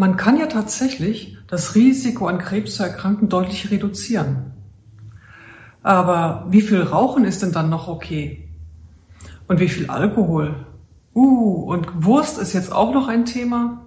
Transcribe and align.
Man 0.00 0.16
kann 0.16 0.38
ja 0.38 0.46
tatsächlich 0.46 1.36
das 1.46 1.74
Risiko 1.74 2.26
an 2.26 2.38
Krebs 2.38 2.76
zu 2.76 2.82
erkranken 2.82 3.28
deutlich 3.28 3.70
reduzieren. 3.70 4.52
Aber 5.82 6.46
wie 6.48 6.62
viel 6.62 6.80
Rauchen 6.80 7.26
ist 7.26 7.42
denn 7.42 7.52
dann 7.52 7.68
noch 7.68 7.86
okay? 7.86 8.48
Und 9.46 9.60
wie 9.60 9.68
viel 9.68 9.90
Alkohol? 9.90 10.64
Uh, 11.14 11.64
und 11.70 12.02
Wurst 12.02 12.38
ist 12.38 12.54
jetzt 12.54 12.72
auch 12.72 12.94
noch 12.94 13.08
ein 13.08 13.26
Thema? 13.26 13.84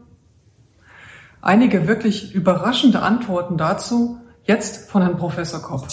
Einige 1.42 1.88
wirklich 1.88 2.36
überraschende 2.36 3.02
Antworten 3.02 3.58
dazu 3.58 4.20
jetzt 4.44 4.92
von 4.92 5.02
Herrn 5.02 5.18
Professor 5.18 5.64
Kopp. 5.64 5.88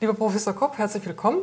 Lieber 0.00 0.14
Professor 0.14 0.52
Kopp, 0.52 0.78
herzlich 0.78 1.04
willkommen. 1.04 1.38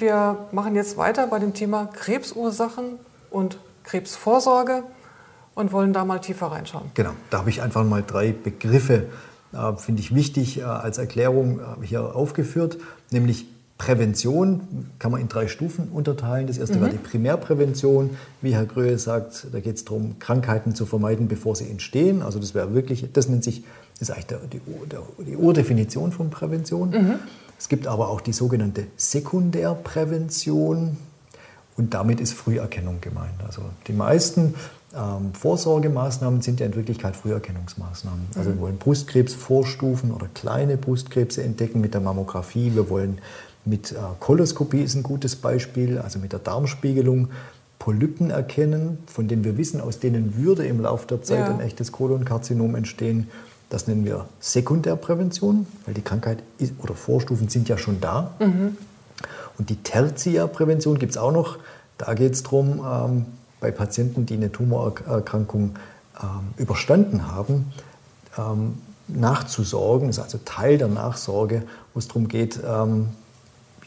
Wir 0.00 0.48
machen 0.50 0.74
jetzt 0.74 0.96
weiter 0.96 1.28
bei 1.28 1.38
dem 1.38 1.54
Thema 1.54 1.86
Krebsursachen 1.86 2.98
und 3.30 3.58
Krebsvorsorge 3.86 4.82
und 5.54 5.72
wollen 5.72 5.92
da 5.92 6.04
mal 6.04 6.18
tiefer 6.18 6.48
reinschauen. 6.48 6.90
Genau, 6.94 7.12
da 7.30 7.38
habe 7.38 7.50
ich 7.50 7.62
einfach 7.62 7.84
mal 7.84 8.04
drei 8.06 8.32
Begriffe, 8.32 9.06
äh, 9.52 9.72
finde 9.76 10.02
ich 10.02 10.14
wichtig, 10.14 10.58
äh, 10.58 10.62
als 10.62 10.98
Erklärung 10.98 11.60
äh, 11.60 11.86
hier 11.86 12.14
aufgeführt, 12.14 12.78
nämlich 13.10 13.46
Prävention 13.78 14.88
kann 14.98 15.12
man 15.12 15.20
in 15.20 15.28
drei 15.28 15.48
Stufen 15.48 15.88
unterteilen. 15.88 16.46
Das 16.46 16.56
erste 16.56 16.78
mhm. 16.78 16.82
war 16.82 16.88
die 16.88 16.96
Primärprävention. 16.96 18.16
Wie 18.40 18.54
Herr 18.54 18.64
Gröhe 18.64 18.98
sagt, 18.98 19.48
da 19.52 19.60
geht 19.60 19.76
es 19.76 19.84
darum, 19.84 20.18
Krankheiten 20.18 20.74
zu 20.74 20.86
vermeiden, 20.86 21.28
bevor 21.28 21.56
sie 21.56 21.68
entstehen. 21.68 22.22
Also 22.22 22.38
das 22.38 22.54
wäre 22.54 22.72
wirklich, 22.72 23.06
das 23.12 23.28
nennt 23.28 23.44
sich, 23.44 23.64
das 23.98 24.08
ist 24.08 24.14
eigentlich 24.14 24.26
der, 24.28 24.38
die, 24.50 24.60
der, 24.90 25.02
die 25.26 25.36
Urdefinition 25.36 26.10
von 26.10 26.30
Prävention. 26.30 26.90
Mhm. 26.90 27.14
Es 27.58 27.68
gibt 27.68 27.86
aber 27.86 28.08
auch 28.08 28.22
die 28.22 28.32
sogenannte 28.32 28.86
Sekundärprävention 28.96 30.96
und 31.76 31.94
damit 31.94 32.20
ist 32.20 32.32
Früherkennung 32.32 33.00
gemeint. 33.00 33.42
Also 33.46 33.62
die 33.86 33.92
meisten 33.92 34.54
ähm, 34.94 35.34
Vorsorgemaßnahmen 35.34 36.40
sind 36.40 36.60
ja 36.60 36.66
in 36.66 36.74
Wirklichkeit 36.74 37.16
Früherkennungsmaßnahmen. 37.16 38.26
Also 38.36 38.50
wir 38.50 38.60
wollen 38.60 38.78
Brustkrebsvorstufen 38.78 40.10
oder 40.10 40.28
kleine 40.32 40.76
Brustkrebse 40.76 41.42
entdecken 41.42 41.80
mit 41.80 41.94
der 41.94 42.00
Mammographie. 42.00 42.74
Wir 42.74 42.88
wollen 42.88 43.18
mit 43.66 43.92
äh, 43.92 43.96
Koloskopie 44.20 44.82
ist 44.82 44.94
ein 44.94 45.02
gutes 45.02 45.36
Beispiel, 45.36 45.98
also 45.98 46.18
mit 46.18 46.32
der 46.32 46.38
Darmspiegelung 46.38 47.28
Polypen 47.78 48.30
erkennen, 48.30 48.98
von 49.06 49.28
denen 49.28 49.44
wir 49.44 49.58
wissen, 49.58 49.80
aus 49.80 49.98
denen 49.98 50.36
würde 50.36 50.66
im 50.66 50.80
Laufe 50.80 51.06
der 51.06 51.22
Zeit 51.22 51.40
ja. 51.40 51.48
ein 51.48 51.60
echtes 51.60 51.92
Kolonkarzinom 51.92 52.74
entstehen. 52.74 53.28
Das 53.68 53.86
nennen 53.86 54.04
wir 54.04 54.26
Sekundärprävention, 54.40 55.66
weil 55.84 55.94
die 55.94 56.02
Krankheit 56.02 56.38
ist, 56.58 56.72
oder 56.82 56.94
Vorstufen 56.94 57.48
sind 57.48 57.68
ja 57.68 57.76
schon 57.76 58.00
da. 58.00 58.34
Mhm. 58.38 58.76
Und 59.58 59.70
die 59.70 59.76
Tertiärprävention 59.76 60.98
gibt 60.98 61.12
es 61.12 61.18
auch 61.18 61.32
noch. 61.32 61.58
Da 61.98 62.14
geht 62.14 62.34
es 62.34 62.42
darum, 62.42 62.84
ähm, 62.84 63.26
bei 63.60 63.70
Patienten, 63.70 64.26
die 64.26 64.34
eine 64.34 64.52
Tumorerkrankung 64.52 65.76
ähm, 66.22 66.28
überstanden 66.56 67.30
haben, 67.30 67.72
ähm, 68.38 68.78
nachzusorgen. 69.08 70.08
Das 70.08 70.18
ist 70.18 70.22
also 70.22 70.38
Teil 70.44 70.78
der 70.78 70.88
Nachsorge, 70.88 71.62
wo 71.94 71.98
es 71.98 72.08
darum 72.08 72.28
geht, 72.28 72.60
ähm, 72.66 73.08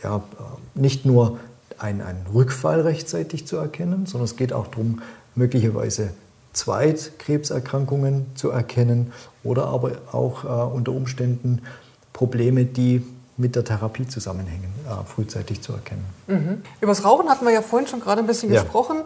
ja, 0.04 0.18
äh, 0.18 0.80
nicht 0.80 1.06
nur 1.06 1.40
einen, 1.78 2.02
einen 2.02 2.26
Rückfall 2.34 2.82
rechtzeitig 2.82 3.48
zu 3.48 3.58
erkennen, 3.58 4.06
sondern 4.06 4.26
es 4.26 4.36
geht 4.36 4.54
auch 4.54 4.68
darum, 4.68 5.02
möglicherweise 5.36 6.12
Zweitkrebserkrankungen 6.54 8.26
zu 8.36 8.50
erkennen 8.50 9.14
oder 9.44 9.68
aber 9.68 9.92
auch 10.12 10.44
äh, 10.44 10.48
unter 10.48 10.92
Umständen 10.92 11.62
Probleme, 12.12 12.66
die 12.66 13.04
mit 13.40 13.56
der 13.56 13.64
Therapie 13.64 14.08
zusammenhängen, 14.08 14.72
äh, 14.86 15.06
frühzeitig 15.06 15.62
zu 15.62 15.74
erkennen. 15.74 16.06
Mhm. 16.28 16.62
Über 16.82 16.92
das 16.92 17.04
Rauchen 17.04 17.30
hatten 17.30 17.46
wir 17.46 17.54
ja 17.54 17.62
vorhin 17.62 17.88
schon 17.88 18.02
gerade 18.02 18.22
ein 18.22 18.28
bisschen 18.28 18.52
ja. 18.52 18.62
gesprochen. 18.62 18.98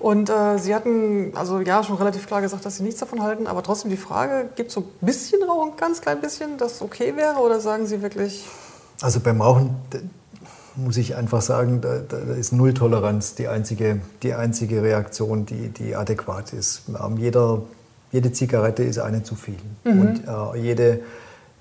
Und 0.00 0.30
äh, 0.30 0.58
Sie 0.58 0.74
hatten 0.74 1.32
also 1.34 1.60
ja 1.60 1.82
schon 1.82 1.96
relativ 1.96 2.26
klar 2.26 2.40
gesagt, 2.40 2.64
dass 2.64 2.76
Sie 2.76 2.82
nichts 2.82 3.00
davon 3.00 3.22
halten, 3.22 3.46
aber 3.46 3.62
trotzdem 3.62 3.90
die 3.90 3.96
Frage, 3.96 4.48
gibt 4.54 4.68
es 4.68 4.74
so 4.74 4.80
ein 4.80 5.06
bisschen 5.06 5.42
Rauchen, 5.42 5.76
ganz 5.76 6.00
klein 6.00 6.20
bisschen, 6.20 6.56
das 6.56 6.82
okay 6.82 7.16
wäre 7.16 7.38
oder 7.38 7.60
sagen 7.60 7.86
Sie 7.86 8.02
wirklich? 8.02 8.46
Also 9.00 9.20
beim 9.20 9.40
Rauchen 9.40 9.74
muss 10.76 10.96
ich 10.96 11.16
einfach 11.16 11.42
sagen, 11.42 11.80
da, 11.80 11.98
da, 11.98 12.18
ist 12.34 12.52
Nulltoleranz 12.52 13.34
die 13.34 13.48
einzige, 13.48 14.00
die 14.22 14.34
einzige 14.34 14.82
Reaktion, 14.82 15.46
die, 15.46 15.68
die 15.68 15.96
adäquat 15.96 16.52
ist. 16.52 16.82
Jeder, 17.16 17.62
jede 18.12 18.32
Zigarette 18.32 18.84
ist 18.84 18.98
eine 18.98 19.24
zu 19.24 19.34
viel. 19.34 19.58
Mhm. 19.84 20.00
Und 20.00 20.22
äh, 20.28 20.60
jede, 20.60 21.00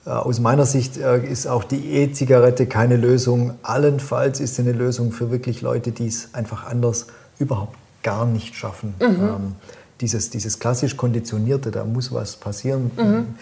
aus 0.10 0.40
meiner 0.40 0.66
Sicht 0.66 0.98
äh, 0.98 1.24
ist 1.26 1.48
auch 1.48 1.64
die 1.64 1.94
E-Zigarette 1.94 2.66
keine 2.68 2.98
Lösung. 2.98 3.56
Allenfalls 3.62 4.40
ist 4.40 4.56
sie 4.56 4.62
eine 4.62 4.72
Lösung 4.72 5.12
für 5.12 5.32
wirklich 5.32 5.62
Leute, 5.62 5.92
die 5.92 6.08
es 6.08 6.34
einfach 6.34 6.66
anders 6.66 7.08
überhaupt 7.40 7.76
gar 8.04 8.26
nicht 8.26 8.56
schaffen. 8.56 8.94
Mhm. 9.00 9.06
Ähm, 9.06 9.56
dieses, 10.02 10.30
dieses 10.30 10.60
klassisch 10.60 10.96
Konditionierte, 10.96 11.72
da 11.72 11.84
muss 11.84 12.14
was 12.14 12.36
passieren. 12.36 12.92
Mhm. 12.96 13.36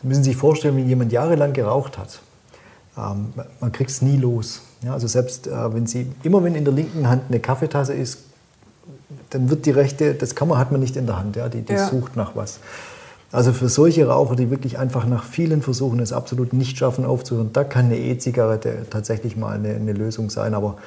Sie 0.00 0.06
müssen 0.06 0.24
sich 0.24 0.36
vorstellen, 0.36 0.76
wenn 0.76 0.88
jemand 0.88 1.12
jahrelang 1.12 1.52
geraucht 1.52 1.98
hat, 1.98 2.20
ähm, 2.96 3.32
man 3.60 3.72
kriegt 3.72 3.90
es 3.90 4.00
nie 4.00 4.16
los. 4.16 4.62
Ja, 4.82 4.92
also 4.92 5.08
selbst 5.08 5.46
äh, 5.46 5.74
wenn 5.74 5.86
Sie, 5.86 6.06
immer 6.22 6.42
wenn 6.44 6.54
in 6.54 6.64
der 6.64 6.72
linken 6.72 7.08
Hand 7.08 7.24
eine 7.28 7.40
Kaffeetasse 7.40 7.92
ist, 7.94 8.20
dann 9.30 9.50
wird 9.50 9.66
die 9.66 9.72
rechte, 9.72 10.14
das 10.14 10.34
kann 10.34 10.48
man, 10.48 10.58
hat 10.58 10.70
man 10.72 10.80
nicht 10.80 10.96
in 10.96 11.06
der 11.06 11.18
Hand, 11.18 11.36
ja, 11.36 11.48
die, 11.48 11.62
die 11.62 11.72
ja. 11.72 11.88
sucht 11.88 12.16
nach 12.16 12.36
was. 12.36 12.60
Also 13.30 13.52
für 13.52 13.68
solche 13.68 14.06
Raucher, 14.06 14.36
die 14.36 14.50
wirklich 14.50 14.78
einfach 14.78 15.04
nach 15.04 15.22
vielen 15.22 15.60
Versuchen 15.60 16.00
es 16.00 16.12
absolut 16.12 16.54
nicht 16.54 16.78
schaffen 16.78 17.04
aufzuhören, 17.04 17.50
da 17.52 17.62
kann 17.62 17.86
eine 17.86 17.98
E-Zigarette 17.98 18.86
tatsächlich 18.88 19.36
mal 19.36 19.54
eine, 19.54 19.74
eine, 19.74 19.92
Lösung 19.92 20.30
sein. 20.30 20.54
Aber 20.54 20.78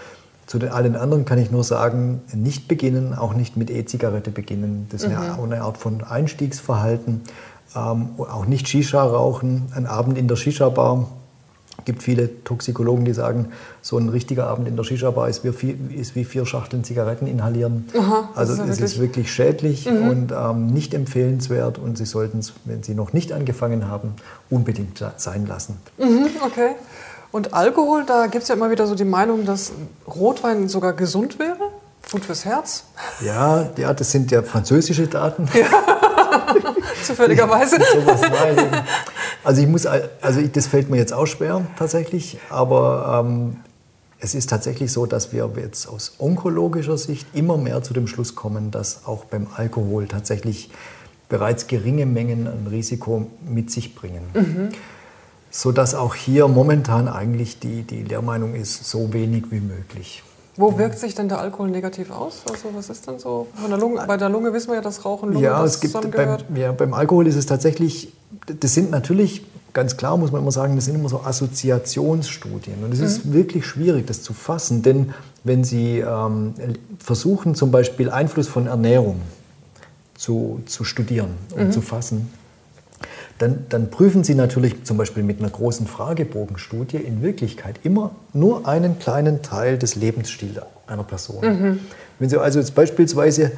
zu 0.48 0.58
den 0.58 0.70
allen 0.70 0.96
anderen 0.96 1.24
kann 1.26 1.38
ich 1.38 1.52
nur 1.52 1.64
sagen, 1.64 2.22
nicht 2.34 2.68
beginnen, 2.68 3.14
auch 3.14 3.36
nicht 3.36 3.58
mit 3.58 3.70
E-Zigarette 3.70 4.32
beginnen. 4.32 4.88
Das 4.92 5.04
ist 5.04 5.10
mhm. 5.10 5.18
eine, 5.18 5.44
eine, 5.44 5.62
Art 5.62 5.78
von 5.78 6.04
Einstiegsverhalten. 6.04 7.22
Ähm, 7.76 8.10
auch 8.18 8.48
nicht 8.48 8.68
Shisha 8.68 9.04
rauchen, 9.04 9.72
ein 9.76 9.86
Abend 9.86 10.18
in 10.18 10.28
der 10.28 10.36
Shisha-Bar 10.36 11.08
gibt 11.86 12.04
viele 12.04 12.44
Toxikologen, 12.44 13.06
die 13.06 13.14
sagen, 13.14 13.52
so 13.82 13.98
ein 13.98 14.10
richtiger 14.10 14.48
Abend 14.48 14.68
in 14.68 14.76
der 14.76 14.84
Shisha-Bar 14.84 15.30
ist, 15.30 15.44
ist, 15.44 16.16
wie 16.16 16.26
vier 16.26 16.46
Schachteln 16.46 16.84
Zigaretten 16.84 17.28
inhalieren. 17.28 17.88
Aha, 17.98 18.30
also 18.36 18.62
es 18.64 18.80
ist 18.80 19.00
wirklich 19.00 19.32
schädlich 19.32 19.90
mhm. 19.90 20.10
und 20.10 20.32
ähm, 20.32 20.68
nicht 20.68 20.94
empfehlenswert 20.94 21.78
und 21.78 21.98
Sie 21.98 22.06
sollten 22.06 22.40
es, 22.40 22.54
wenn 22.66 22.84
Sie 22.84 22.94
noch 22.94 23.14
nicht 23.14 23.32
angefangen 23.34 23.88
haben, 23.88 24.14
unbedingt 24.50 25.04
sein 25.18 25.46
lassen. 25.48 25.78
Mhm, 25.98 26.28
okay. 26.44 26.76
Und 27.32 27.54
Alkohol, 27.54 28.04
da 28.06 28.28
gibt 28.28 28.44
es 28.44 28.50
ja 28.50 28.56
immer 28.56 28.72
wieder 28.72 28.88
so 28.88 28.96
die 28.96 29.06
Meinung, 29.06 29.46
dass 29.46 29.72
Rotwein 30.08 30.68
sogar 30.68 30.94
gesund 30.94 31.40
wäre, 31.40 31.72
gut 32.12 32.26
fürs 32.26 32.44
Herz. 32.44 32.84
Ja, 33.22 33.70
ja 33.78 33.94
das 33.94 34.12
sind 34.12 34.32
ja 34.32 34.42
französische 34.42 35.08
Daten. 35.08 35.48
Ja. 35.54 35.66
Zufälligerweise. 37.04 37.78
Also 39.44 39.62
ich 39.62 39.68
muss, 39.68 39.86
also 39.86 40.42
das 40.42 40.68
fällt 40.68 40.90
mir 40.90 40.98
jetzt 40.98 41.14
auch 41.14 41.26
schwer 41.26 41.66
tatsächlich, 41.78 42.38
aber 42.50 43.24
ähm, 43.26 43.58
es 44.20 44.36
ist 44.36 44.50
tatsächlich 44.50 44.92
so, 44.92 45.08
dass 45.08 45.34
wir 45.34 45.50
jetzt 45.58 45.88
aus 45.88 46.16
onkologischer 46.20 46.98
Sicht 46.98 47.28
immer 47.34 47.58
mehr 47.58 47.82
zu 47.82 47.94
dem 47.94 48.08
Schluss 48.08 48.36
kommen, 48.36 48.70
dass 48.70 49.06
auch 49.06 49.26
beim 49.26 49.48
Alkohol 49.56 50.08
tatsächlich 50.08 50.70
bereits 51.28 51.66
geringe 51.68 52.06
Mengen 52.06 52.48
ein 52.48 52.68
Risiko 52.70 53.28
mit 53.44 53.72
sich 53.72 53.96
bringen. 53.96 54.24
Mhm. 54.34 54.70
Sodass 55.50 55.96
auch 55.96 56.14
hier 56.14 56.48
momentan 56.48 57.08
eigentlich 57.08 57.60
die, 57.60 57.82
die 57.82 58.04
Lehrmeinung 58.04 58.54
ist, 58.54 58.86
so 58.86 59.12
wenig 59.12 59.46
wie 59.50 59.60
möglich. 59.60 60.24
Wo 60.58 60.78
wirkt 60.78 61.00
sich 61.00 61.16
denn 61.16 61.30
der 61.30 61.40
Alkohol 61.40 61.70
negativ 61.70 62.12
aus? 62.12 62.42
Also 62.50 62.70
was 62.74 62.90
ist 62.90 63.08
denn 63.08 63.20
so? 63.20 63.48
Der 63.70 63.78
Lunge, 63.78 64.04
bei 64.06 64.18
der 64.18 64.30
Lunge 64.30 64.52
wissen 64.54 64.70
wir 64.70 64.76
ja, 64.76 64.82
dass 64.82 65.06
Rauchen 65.06 65.32
Lunge 65.34 65.46
ja, 65.46 65.64
es 65.64 65.80
gibt 65.80 65.94
beim, 65.94 66.38
ja, 66.56 66.72
beim 66.74 66.94
Alkohol 66.94 67.28
ist 67.28 67.36
es 67.36 67.46
tatsächlich, 67.46 68.14
das 68.60 68.74
sind 68.74 68.92
natürlich, 68.92 69.46
ganz 69.72 69.96
klar 69.96 70.18
muss 70.18 70.32
man 70.32 70.42
immer 70.42 70.52
sagen, 70.52 70.76
das 70.76 70.86
sind 70.86 70.96
immer 70.96 71.08
so 71.08 71.22
Assoziationsstudien. 71.22 72.84
Und 72.84 72.94
es 72.94 73.00
mhm. 73.00 73.06
ist 73.06 73.34
wirklich 73.34 73.66
schwierig, 73.66 74.08
das 74.08 74.24
zu 74.24 74.34
fassen, 74.34 74.82
denn 74.82 75.14
wenn 75.44 75.64
Sie 75.64 76.00
ähm, 76.00 76.54
versuchen, 77.00 77.56
zum 77.56 77.72
Beispiel 77.72 78.10
Einfluss 78.10 78.48
von 78.48 78.68
Ernährung 78.68 79.22
zu, 80.16 80.62
zu 80.66 80.84
studieren 80.84 81.32
und 81.56 81.68
mhm. 81.68 81.72
zu 81.72 81.82
fassen, 81.82 82.30
dann, 83.42 83.66
dann, 83.70 83.90
prüfen 83.90 84.24
Sie 84.24 84.36
natürlich 84.36 84.84
zum 84.84 84.98
Beispiel 84.98 85.24
mit 85.24 85.40
einer 85.40 85.50
großen 85.50 85.88
Fragebogenstudie 85.88 86.98
in 86.98 87.22
Wirklichkeit 87.24 87.80
immer 87.84 88.12
nur 88.34 88.68
einen 88.68 89.00
kleinen 89.00 89.42
Teil 89.42 89.78
des 89.78 89.96
Lebensstils 89.96 90.60
einer 90.86 91.04
Person. 91.04 91.42
Mhm. 91.42 91.80
Wenn 92.20 92.30
Sie 92.30 92.40
also 92.40 92.60
jetzt 92.60 92.76
beispielsweise 92.76 93.54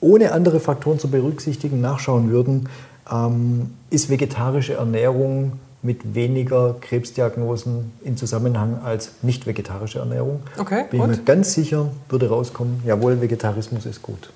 ohne 0.00 0.32
andere 0.32 0.58
Faktoren 0.58 0.98
zu 0.98 1.08
berücksichtigen 1.08 1.80
nachschauen 1.80 2.30
würden, 2.30 2.68
ähm, 3.10 3.70
ist 3.90 4.10
vegetarische 4.10 4.74
Ernährung 4.74 5.52
mit 5.82 6.14
weniger 6.14 6.74
Krebsdiagnosen 6.80 7.92
in 8.04 8.16
Zusammenhang 8.16 8.80
als 8.84 9.12
nicht 9.22 9.46
vegetarische 9.46 10.00
Ernährung. 10.00 10.40
Okay, 10.58 10.86
Bin 10.90 11.00
ich 11.00 11.06
mir 11.06 11.16
ganz 11.18 11.54
sicher, 11.54 11.90
würde 12.08 12.28
rauskommen, 12.28 12.82
jawohl, 12.84 13.20
Vegetarismus 13.20 13.86
ist 13.86 14.02
gut. 14.02 14.30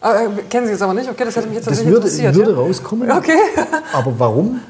Ah, 0.00 0.22
äh, 0.22 0.28
kennen 0.48 0.66
Sie 0.66 0.72
es 0.72 0.82
aber 0.82 0.94
nicht? 0.94 1.10
Okay, 1.10 1.24
das 1.24 1.36
hätte 1.36 1.46
mich 1.48 1.56
jetzt 1.56 1.66
das 1.66 1.84
würde, 1.84 1.96
interessiert. 1.96 2.28
Das 2.28 2.36
würde 2.36 2.52
ja? 2.52 2.56
rauskommen. 2.56 3.10
Okay. 3.10 3.38
aber 3.92 4.18
warum? 4.18 4.60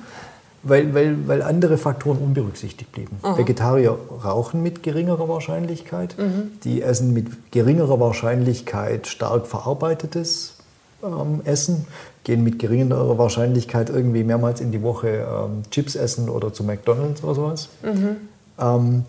weil, 0.62 0.94
weil, 0.94 1.16
weil 1.26 1.42
andere 1.42 1.78
Faktoren 1.78 2.18
unberücksichtigt 2.18 2.92
blieben. 2.92 3.18
Aha. 3.22 3.38
Vegetarier 3.38 3.96
rauchen 4.24 4.62
mit 4.62 4.82
geringerer 4.82 5.28
Wahrscheinlichkeit, 5.28 6.16
mhm. 6.18 6.52
die 6.64 6.82
essen 6.82 7.12
mit 7.12 7.50
geringerer 7.50 7.98
Wahrscheinlichkeit 7.98 9.06
stark 9.06 9.46
verarbeitetes 9.46 10.56
ähm, 11.02 11.40
Essen, 11.44 11.86
gehen 12.24 12.44
mit 12.44 12.58
geringerer 12.58 13.16
Wahrscheinlichkeit 13.16 13.88
irgendwie 13.88 14.22
mehrmals 14.22 14.60
in 14.60 14.70
die 14.70 14.82
Woche 14.82 15.08
ähm, 15.08 15.62
Chips 15.70 15.94
essen 15.94 16.28
oder 16.28 16.52
zu 16.52 16.64
McDonalds 16.64 17.24
oder 17.24 17.34
sowas. 17.34 17.68
Mhm. 17.82 18.16
Ähm, 18.58 19.04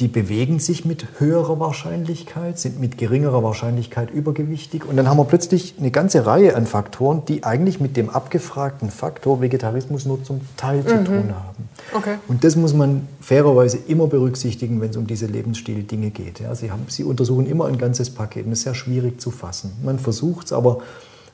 die 0.00 0.06
bewegen 0.06 0.60
sich 0.60 0.84
mit 0.84 1.06
höherer 1.18 1.58
Wahrscheinlichkeit, 1.58 2.58
sind 2.58 2.78
mit 2.78 2.98
geringerer 2.98 3.42
Wahrscheinlichkeit 3.42 4.10
übergewichtig. 4.12 4.84
Und 4.84 4.96
dann 4.96 5.08
haben 5.08 5.16
wir 5.16 5.24
plötzlich 5.24 5.74
eine 5.78 5.90
ganze 5.90 6.24
Reihe 6.24 6.54
an 6.54 6.66
Faktoren, 6.66 7.24
die 7.26 7.42
eigentlich 7.42 7.80
mit 7.80 7.96
dem 7.96 8.08
abgefragten 8.08 8.90
Faktor 8.90 9.40
Vegetarismus 9.40 10.06
nur 10.06 10.22
zum 10.22 10.40
Teil 10.56 10.86
zu 10.86 10.94
mhm. 10.94 11.04
tun 11.04 11.34
haben. 11.34 11.68
Okay. 11.92 12.14
Und 12.28 12.44
das 12.44 12.54
muss 12.54 12.74
man 12.74 13.08
fairerweise 13.20 13.78
immer 13.88 14.06
berücksichtigen, 14.06 14.80
wenn 14.80 14.90
es 14.90 14.96
um 14.96 15.08
diese 15.08 15.26
Lebensstil-Dinge 15.26 16.10
geht. 16.10 16.38
Ja, 16.38 16.54
sie, 16.54 16.70
haben, 16.70 16.84
sie 16.86 17.02
untersuchen 17.02 17.46
immer 17.46 17.66
ein 17.66 17.78
ganzes 17.78 18.10
Paket 18.10 18.46
und 18.46 18.52
es 18.52 18.58
ist 18.58 18.64
sehr 18.64 18.74
schwierig 18.74 19.20
zu 19.20 19.32
fassen. 19.32 19.72
Man 19.82 19.98
versucht 19.98 20.46
es, 20.46 20.52
aber 20.52 20.78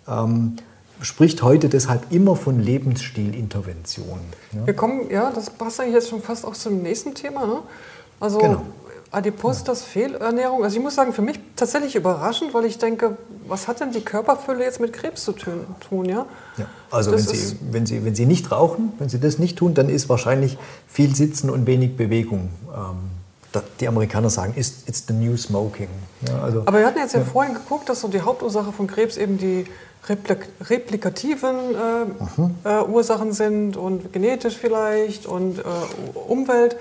ähm, 0.09 0.57
spricht 1.03 1.43
heute 1.43 1.69
deshalb 1.69 2.11
immer 2.11 2.35
von 2.35 2.61
Lebensstilintervention. 2.61 4.21
Ja? 4.53 4.67
Wir 4.67 4.75
kommen, 4.75 5.11
ja, 5.11 5.31
das 5.35 5.51
passt 5.51 5.81
eigentlich 5.81 5.95
jetzt 5.95 6.09
schon 6.09 6.23
fast 6.23 6.47
auch 6.47 6.55
zum 6.55 6.81
nächsten 6.81 7.15
Thema. 7.15 7.47
Ne? 7.47 7.59
Also 8.21 8.39
genau. 8.39 8.63
Adipositas, 9.15 9.83
Fehlernährung. 9.83 10.65
Also 10.65 10.77
ich 10.77 10.83
muss 10.83 10.97
sagen, 10.97 11.13
für 11.13 11.23
mich 11.23 11.39
tatsächlich 11.55 11.95
überraschend, 11.95 12.53
weil 12.53 12.65
ich 12.65 12.79
denke, 12.79 13.17
was 13.47 13.69
hat 13.69 13.81
denn 13.81 13.93
die 13.93 14.01
Körperfülle 14.01 14.65
jetzt 14.65 14.81
mit 14.81 14.93
Krebs 14.93 15.25
zu 15.25 15.33
tun? 15.33 16.05
Ja? 16.07 16.27
ja 16.57 16.67
also 16.91 17.13
wenn 17.13 17.19
Sie, 17.21 17.57
wenn, 17.71 17.87
Sie, 17.87 18.05
wenn 18.05 18.15
Sie 18.15 18.27
nicht 18.27 18.51
rauchen, 18.51 18.93
wenn 18.99 19.09
Sie 19.09 19.21
das 19.21 19.39
nicht 19.39 19.57
tun, 19.57 19.75
dann 19.75 19.89
ist 19.89 20.09
wahrscheinlich 20.09 20.59
viel 20.89 21.15
Sitzen 21.15 21.49
und 21.49 21.67
wenig 21.67 21.97
Bewegung. 21.97 22.51
Ähm, 22.75 23.63
die 23.79 23.87
Amerikaner 23.87 24.31
sagen, 24.31 24.55
it's, 24.57 24.83
it's 24.87 25.05
the 25.07 25.15
new 25.15 25.37
smoking. 25.37 25.89
Ja, 26.29 26.43
also, 26.43 26.63
Aber 26.67 26.79
wir 26.81 26.87
hatten 26.87 26.99
jetzt 26.99 27.15
ja, 27.15 27.21
ja, 27.21 27.27
vorhin 27.27 27.55
geguckt, 27.55 27.89
dass 27.89 28.01
so 28.01 28.09
die 28.09 28.21
Hauptursache 28.21 28.73
von 28.73 28.89
Krebs 28.89 29.17
eben 29.17 29.39
die 29.39 29.67
Replik 30.09 30.49
replikativen 30.69 31.57
äh, 31.57 32.41
mhm. 32.41 32.55
äh, 32.65 32.83
Ursachen 32.83 33.33
sind 33.33 33.77
und 33.77 34.13
genetisch 34.13 34.57
vielleicht 34.57 35.27
und 35.27 35.61
äh, 35.61 35.63
Umwelt. 36.29 36.77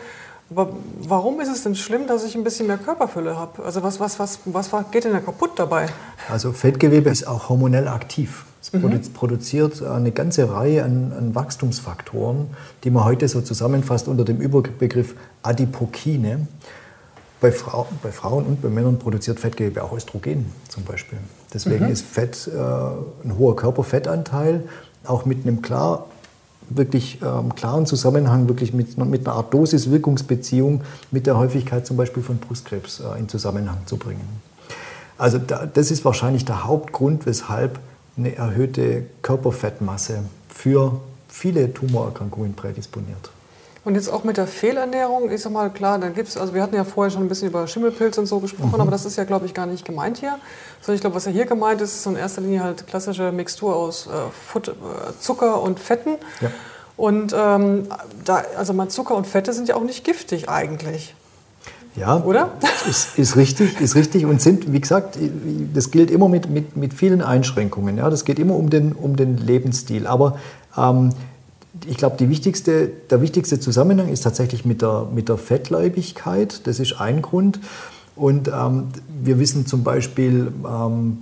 Aber 0.49 0.69
warum 1.07 1.41
ist 1.41 1.49
es 1.49 1.63
denn 1.63 1.75
schlimm, 1.75 2.07
dass 2.07 2.23
ich 2.23 2.35
ein 2.35 2.43
bisschen 2.43 2.67
mehr 2.67 2.77
Körperfülle 2.77 3.37
habe? 3.37 3.63
Also 3.63 3.81
was, 3.81 3.99
was, 3.99 4.19
was, 4.19 4.39
was 4.45 4.71
geht 4.91 5.05
denn 5.05 5.13
da 5.13 5.19
kaputt 5.19 5.51
dabei? 5.55 5.87
Also 6.29 6.51
Fettgewebe 6.51 7.09
ist 7.09 7.27
auch 7.27 7.49
hormonell 7.49 7.87
aktiv. 7.87 8.45
Es 8.61 8.71
mhm. 8.71 9.01
produziert 9.13 9.83
eine 9.83 10.11
ganze 10.11 10.49
Reihe 10.49 10.83
an, 10.83 11.11
an, 11.17 11.35
Wachstumsfaktoren, 11.35 12.47
die 12.83 12.91
man 12.91 13.03
heute 13.03 13.27
so 13.27 13.41
zusammenfasst 13.41 14.07
unter 14.07 14.23
dem 14.23 14.39
Überbegriff 14.39 15.15
Adipokine. 15.41 16.47
Bei, 17.41 17.51
Frau, 17.51 17.87
bei 18.01 18.13
Frauen 18.13 18.45
und 18.45 18.61
bei 18.61 18.69
Männern 18.69 18.99
produziert 18.99 19.37
Fettgewebe 19.37 19.83
auch 19.83 19.91
Östrogen 19.91 20.45
zum 20.69 20.85
Beispiel. 20.85 21.17
Deswegen 21.53 21.85
mhm. 21.85 21.91
ist 21.91 22.05
Fett 22.05 22.47
äh, 22.47 22.57
ein 22.57 23.37
hoher 23.37 23.57
Körperfettanteil, 23.57 24.63
auch 25.03 25.25
mit 25.25 25.45
einem 25.45 25.61
klar 25.61 26.05
wirklich 26.69 27.19
ähm, 27.21 27.55
klaren 27.55 27.85
Zusammenhang 27.85 28.47
wirklich 28.47 28.73
mit, 28.73 28.97
mit 28.97 29.27
einer 29.27 29.35
Art 29.35 29.53
Dosis-Wirkungsbeziehung 29.53 30.81
mit 31.11 31.27
der 31.27 31.37
Häufigkeit 31.37 31.85
zum 31.85 31.97
Beispiel 31.97 32.23
von 32.23 32.37
Brustkrebs 32.37 32.99
äh, 32.99 33.19
in 33.19 33.29
Zusammenhang 33.29 33.77
zu 33.85 33.97
bringen. 33.97 34.41
Also 35.17 35.37
da, 35.37 35.65
das 35.65 35.91
ist 35.91 36.03
wahrscheinlich 36.05 36.45
der 36.45 36.65
Hauptgrund, 36.65 37.25
weshalb 37.25 37.79
eine 38.17 38.35
erhöhte 38.35 39.05
Körperfettmasse 39.21 40.23
für 40.49 40.99
viele 41.27 41.73
Tumorerkrankungen 41.73 42.53
prädisponiert. 42.53 43.31
Und 43.85 43.95
jetzt 43.95 44.07
auch 44.07 44.23
mit 44.23 44.37
der 44.37 44.47
Fehlernährung, 44.47 45.29
ich 45.29 45.41
sag 45.41 45.51
mal, 45.51 45.69
klar, 45.69 45.99
dann 45.99 46.13
gibt's, 46.13 46.37
also 46.37 46.53
wir 46.53 46.61
hatten 46.61 46.75
ja 46.75 46.85
vorher 46.85 47.11
schon 47.11 47.21
ein 47.21 47.27
bisschen 47.27 47.49
über 47.49 47.67
Schimmelpilz 47.67 48.17
und 48.17 48.27
so 48.27 48.39
gesprochen, 48.39 48.75
mhm. 48.75 48.81
aber 48.81 48.91
das 48.91 49.03
ist 49.03 49.17
ja, 49.17 49.25
glaube 49.25 49.45
ich, 49.45 49.53
gar 49.53 49.65
nicht 49.65 49.83
gemeint 49.83 50.17
hier. 50.17 50.39
Sondern 50.79 50.95
ich 50.95 51.01
glaube, 51.01 51.17
was 51.17 51.25
ja 51.25 51.31
hier 51.31 51.45
gemeint 51.45 51.81
ist, 51.81 51.93
ist 51.93 52.05
in 52.05 52.15
erster 52.15 52.41
Linie 52.41 52.63
halt 52.63 52.87
klassische 52.87 53.33
Mixtur 53.33 53.75
aus 53.75 54.07
äh, 54.07 54.09
Fut, 54.47 54.69
äh, 54.69 54.71
Zucker 55.19 55.61
und 55.61 55.79
Fetten. 55.79 56.15
Ja. 56.39 56.49
Und 56.95 57.35
ähm, 57.37 57.87
da, 58.23 58.43
also 58.57 58.71
mal 58.71 58.87
Zucker 58.87 59.15
und 59.15 59.27
Fette 59.27 59.51
sind 59.51 59.67
ja 59.67 59.75
auch 59.75 59.83
nicht 59.83 60.05
giftig 60.05 60.47
eigentlich. 60.47 61.15
Ja, 61.95 62.23
oder? 62.23 62.51
Ist, 62.89 63.19
ist, 63.19 63.35
richtig, 63.35 63.79
ist 63.79 63.95
richtig 63.95 64.25
und 64.25 64.41
sind, 64.41 64.71
wie 64.73 64.81
gesagt, 64.81 65.17
das 65.73 65.91
gilt 65.91 66.09
immer 66.09 66.27
mit, 66.27 66.49
mit, 66.49 66.75
mit 66.75 66.93
vielen 66.93 67.21
Einschränkungen. 67.21 67.97
Ja, 67.97 68.09
das 68.09 68.25
geht 68.25 68.39
immer 68.39 68.55
um 68.55 68.69
den, 68.69 68.93
um 68.93 69.15
den 69.15 69.37
Lebensstil. 69.37 70.07
Aber 70.07 70.39
ähm, 70.75 71.11
ich 71.87 71.97
glaube, 71.97 72.17
der 72.17 72.29
wichtigste 72.29 73.59
Zusammenhang 73.59 74.09
ist 74.09 74.21
tatsächlich 74.21 74.65
mit 74.65 74.81
der, 74.81 75.07
mit 75.13 75.29
der 75.29 75.37
Fettleibigkeit. 75.37 76.65
Das 76.67 76.79
ist 76.79 76.99
ein 76.99 77.21
Grund. 77.21 77.59
Und 78.15 78.47
ähm, 78.47 78.89
wir 79.23 79.39
wissen 79.39 79.65
zum 79.65 79.83
Beispiel, 79.83 80.51
ähm, 80.67 81.19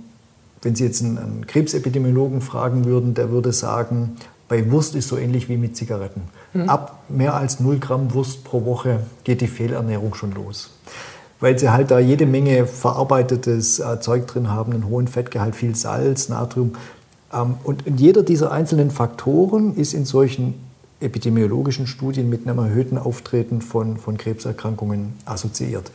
wenn 0.62 0.74
Sie 0.74 0.84
jetzt 0.84 1.02
einen, 1.02 1.18
einen, 1.18 1.46
Krebsepidemiologen 1.46 2.40
fragen 2.40 2.84
würden, 2.84 3.14
der 3.14 3.30
würde 3.30 3.52
sagen, 3.52 4.16
bei 4.48 4.70
Wurst 4.70 4.94
ist 4.94 5.08
so 5.08 5.16
ähnlich 5.16 5.48
wie 5.48 5.56
mit 5.56 5.76
Zigaretten. 5.76 6.22
Mhm. 6.52 6.68
Ab 6.68 7.02
mehr 7.08 7.34
als 7.34 7.60
0 7.60 7.78
Gramm 7.78 8.12
Wurst 8.12 8.44
pro 8.44 8.64
Woche 8.64 9.00
geht 9.24 9.40
die 9.40 9.48
Fehlernährung 9.48 10.14
schon 10.14 10.32
los. 10.32 10.70
Weil 11.40 11.58
sie 11.58 11.70
halt 11.70 11.90
da 11.90 11.98
jede 11.98 12.26
Menge 12.26 12.66
verarbeitetes 12.66 13.80
äh, 13.80 14.00
Zeug 14.00 14.26
drin 14.26 14.50
haben, 14.50 14.72
einen 14.72 14.86
hohen 14.86 15.08
Fettgehalt, 15.08 15.56
viel 15.56 15.74
Salz, 15.74 16.28
Natrium. 16.28 16.72
Ähm, 17.32 17.54
und 17.64 17.84
jeder 17.96 18.22
dieser 18.22 18.52
einzelnen 18.52 18.90
Faktoren 18.90 19.74
ist 19.76 19.94
in 19.94 20.04
solchen 20.04 20.54
epidemiologischen 21.00 21.86
Studien 21.86 22.28
mit 22.28 22.46
einem 22.46 22.58
erhöhten 22.58 22.98
Auftreten 22.98 23.60
von, 23.60 23.96
von 23.96 24.16
Krebserkrankungen 24.16 25.14
assoziiert. 25.24 25.90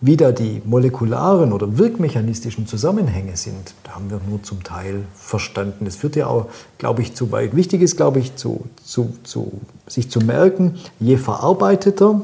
Wie 0.00 0.16
da 0.18 0.32
die 0.32 0.60
molekularen 0.66 1.52
oder 1.52 1.78
wirkmechanistischen 1.78 2.66
Zusammenhänge 2.66 3.36
sind, 3.36 3.74
da 3.84 3.94
haben 3.94 4.10
wir 4.10 4.20
nur 4.28 4.42
zum 4.42 4.62
Teil 4.62 5.04
verstanden. 5.14 5.86
Das 5.86 5.96
führt 5.96 6.16
ja 6.16 6.26
auch, 6.26 6.46
glaube 6.76 7.00
ich, 7.00 7.14
zu 7.14 7.32
weit. 7.32 7.56
Wichtig 7.56 7.80
ist, 7.80 7.96
glaube 7.96 8.18
ich, 8.18 8.36
zu, 8.36 8.66
zu, 8.84 9.14
zu, 9.22 9.52
sich 9.86 10.10
zu 10.10 10.18
merken, 10.18 10.74
je 11.00 11.16
verarbeiteter, 11.16 12.20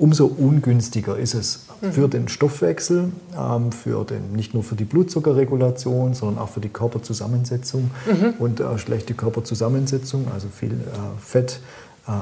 umso 0.00 0.26
ungünstiger 0.26 1.18
ist 1.18 1.34
es 1.34 1.66
mhm. 1.80 1.92
für 1.92 2.08
den 2.08 2.28
Stoffwechsel, 2.28 3.12
ähm, 3.38 3.70
für 3.70 4.04
den, 4.04 4.32
nicht 4.32 4.54
nur 4.54 4.62
für 4.62 4.74
die 4.74 4.84
Blutzuckerregulation, 4.84 6.14
sondern 6.14 6.42
auch 6.42 6.48
für 6.48 6.60
die 6.60 6.70
Körperzusammensetzung. 6.70 7.90
Mhm. 8.06 8.34
Und 8.38 8.60
äh, 8.60 8.78
schlechte 8.78 9.14
Körperzusammensetzung, 9.14 10.26
also 10.32 10.48
viel 10.48 10.72
äh, 10.72 10.74
Fett, 11.20 11.60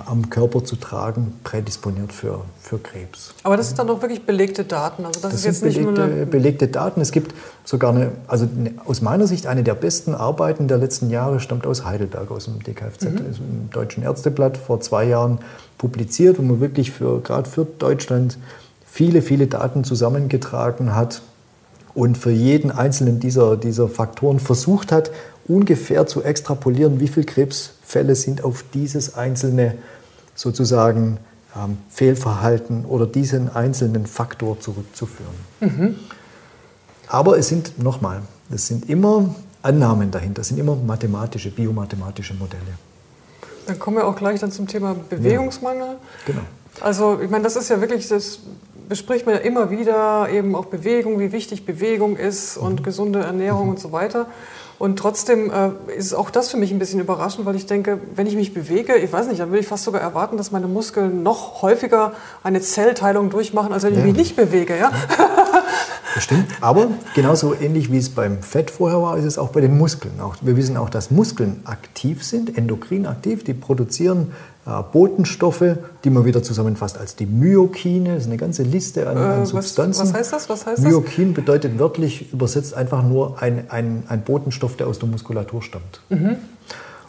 am 0.07 0.29
Körper 0.31 0.65
zu 0.65 0.77
tragen, 0.77 1.33
prädisponiert 1.45 2.13
für, 2.13 2.43
für 2.61 2.79
Krebs. 2.79 3.35
Aber 3.43 3.57
das 3.57 3.69
sind 3.69 3.79
dann 3.79 3.87
doch 3.87 4.03
wirklich 4.03 4.25
belegte 4.27 4.65
Daten. 4.65 5.05
Also 5.07 5.21
das, 5.21 5.33
das 5.33 5.41
ist 5.41 5.47
jetzt 5.47 5.65
nicht 5.65 5.79
belegte, 5.79 6.01
nur 6.01 6.05
eine 6.05 6.27
belegte 6.27 6.69
Daten. 6.69 7.01
Es 7.01 7.13
gibt 7.13 7.35
sogar 7.65 7.95
eine, 7.95 8.13
also 8.27 8.45
eine, 8.47 8.75
aus 8.85 9.01
meiner 9.01 9.27
Sicht 9.27 9.47
eine 9.47 9.63
der 9.63 9.75
besten 9.75 10.15
Arbeiten 10.15 10.69
der 10.69 10.79
letzten 10.79 11.11
Jahre 11.11 11.41
stammt 11.41 11.67
aus 11.67 11.85
Heidelberg, 11.85 12.31
aus 12.31 12.45
dem 12.45 12.63
DKFZ, 12.63 13.05
mhm. 13.05 13.17
im 13.39 13.71
Deutschen 13.71 14.03
Ärzteblatt 14.03 14.57
vor 14.57 14.81
zwei 14.81 15.05
Jahren 15.05 15.39
publiziert, 15.79 16.39
wo 16.39 16.43
man 16.43 16.61
wirklich 16.61 16.91
für 16.91 17.21
gerade 17.21 17.49
für 17.49 17.65
Deutschland 17.65 18.39
viele, 18.85 19.23
viele 19.23 19.47
Daten 19.47 19.85
zusammengetragen 19.85 20.95
hat 20.95 21.23
und 21.95 22.19
für 22.19 22.31
jeden 22.31 22.71
einzelnen 22.71 23.21
dieser, 23.21 23.57
dieser 23.57 23.89
Faktoren 23.89 24.39
versucht 24.39 24.93
hat, 24.93 25.11
ungefähr 25.49 26.07
zu 26.07 26.23
extrapolieren, 26.23 27.01
wie 27.01 27.09
viele 27.09 27.27
Krebsfälle 27.27 28.15
sind 28.15 28.45
auf 28.45 28.65
dieses 28.75 29.15
einzelne 29.15 29.79
sozusagen 30.35 31.19
ähm, 31.57 31.79
Fehlverhalten 31.89 32.85
oder 32.85 33.07
diesen 33.07 33.55
einzelnen 33.55 34.07
Faktor 34.07 34.61
zurückzuführen. 34.61 35.35
Mhm. 35.61 35.97
Aber 37.09 37.39
es 37.39 37.49
sind, 37.49 37.83
nochmal, 37.83 38.23
das 38.51 38.67
sind 38.67 38.89
immer 38.89 39.35
Annahmen 39.63 40.11
dahinter, 40.11 40.41
das 40.41 40.49
sind 40.49 40.59
immer 40.59 40.77
mathematische, 40.77 41.51
biomathematische 41.51 42.35
Modelle. 42.35 42.63
Dann 43.67 43.79
kommen 43.79 43.97
wir 43.97 44.07
auch 44.07 44.17
gleich 44.17 44.41
dann 44.41 44.53
zum 44.53 44.67
Thema 44.67 44.95
Bewegungsmangel. 44.95 45.87
Ja, 45.87 45.97
genau. 46.27 46.41
Also 46.81 47.19
ich 47.21 47.31
meine, 47.31 47.45
das 47.45 47.57
ist 47.57 47.71
ja 47.71 47.81
wirklich 47.81 48.07
das 48.09 48.41
bespricht 48.89 49.27
man 49.27 49.35
ja 49.35 49.41
immer 49.43 49.71
wieder, 49.71 50.29
eben 50.31 50.55
auch 50.55 50.67
Bewegung, 50.67 51.21
wie 51.21 51.33
wichtig 51.33 51.67
Bewegung 51.67 52.17
ist 52.17 52.57
und 52.57 52.81
mhm. 52.81 52.85
gesunde 52.85 53.21
Ernährung 53.21 53.65
mhm. 53.65 53.71
und 53.71 53.81
so 53.81 53.93
weiter. 53.93 54.27
Und 54.79 54.97
trotzdem 54.97 55.51
äh, 55.51 55.71
ist 55.97 56.15
auch 56.15 56.31
das 56.31 56.51
für 56.51 56.57
mich 56.57 56.71
ein 56.71 56.79
bisschen 56.79 57.01
überraschend, 57.01 57.47
weil 57.47 57.57
ich 57.57 57.67
denke, 57.67 57.99
wenn 58.15 58.29
ich 58.29 58.37
mich 58.37 58.55
bewege, 58.55 58.95
ich 58.95 59.13
weiß 59.13 59.27
nicht, 59.27 59.41
dann 59.41 59.49
würde 59.51 59.61
ich 59.61 59.67
fast 59.67 59.85
sogar 59.85 60.01
erwarten, 60.01 60.37
dass 60.37 60.53
meine 60.53 60.69
Muskeln 60.69 61.25
noch 61.25 61.63
häufiger 61.63 62.13
eine 62.45 62.61
Zellteilung 62.61 63.31
durchmachen, 63.31 63.73
als 63.73 63.83
wenn 63.83 63.93
ich 63.93 63.99
ja. 63.99 64.05
mich 64.05 64.17
nicht 64.17 64.37
bewege. 64.37 64.77
Ja? 64.77 64.93
Das 66.15 66.25
stimmt. 66.25 66.47
Aber 66.61 66.89
genauso 67.15 67.55
ähnlich 67.55 67.93
wie 67.93 67.99
es 67.99 68.09
beim 68.09 68.43
Fett 68.43 68.73
vorher 68.73 69.01
war, 69.01 69.19
ist 69.19 69.25
es 69.25 69.39
auch 69.39 69.51
bei 69.51 69.61
den 69.61 69.77
Muskeln. 69.79 70.21
Auch, 70.21 70.35
wir 70.41 70.57
wissen 70.57 70.77
auch, 70.77 70.91
dass 70.91 71.13
Muskeln 71.13 71.61
aktiv 71.65 72.25
sind, 72.25 72.57
endokrin 72.59 73.07
aktiv. 73.07 73.45
Die 73.45 73.55
produzieren 73.55 74.33
Botenstoffe, 74.93 75.77
die 76.05 76.11
man 76.11 76.25
wieder 76.25 76.43
zusammenfasst 76.43 76.99
als 76.99 77.17
die 77.17 77.27
Myokine. 77.27 78.15
Das 78.15 78.25
ist 78.25 78.29
eine 78.29 78.37
ganze 78.37 78.63
Liste 78.63 79.09
an, 79.09 79.17
an 79.17 79.47
Substanzen. 79.47 80.03
Was, 80.03 80.09
was, 80.09 80.15
heißt 80.15 80.33
das? 80.33 80.49
Was 80.49 80.67
heißt 80.67 80.83
Myokin 80.83 81.35
das? 81.35 81.45
bedeutet 81.45 81.79
wörtlich 81.79 82.33
übersetzt 82.33 82.75
einfach 82.75 83.03
nur 83.03 83.41
ein, 83.43 83.71
ein, 83.71 84.05
ein 84.09 84.23
Botenstoff, 84.23 84.77
der 84.77 84.87
aus 84.87 84.99
der 84.99 85.09
Muskulatur 85.09 85.63
stammt. 85.63 86.01
Mhm. 86.11 86.37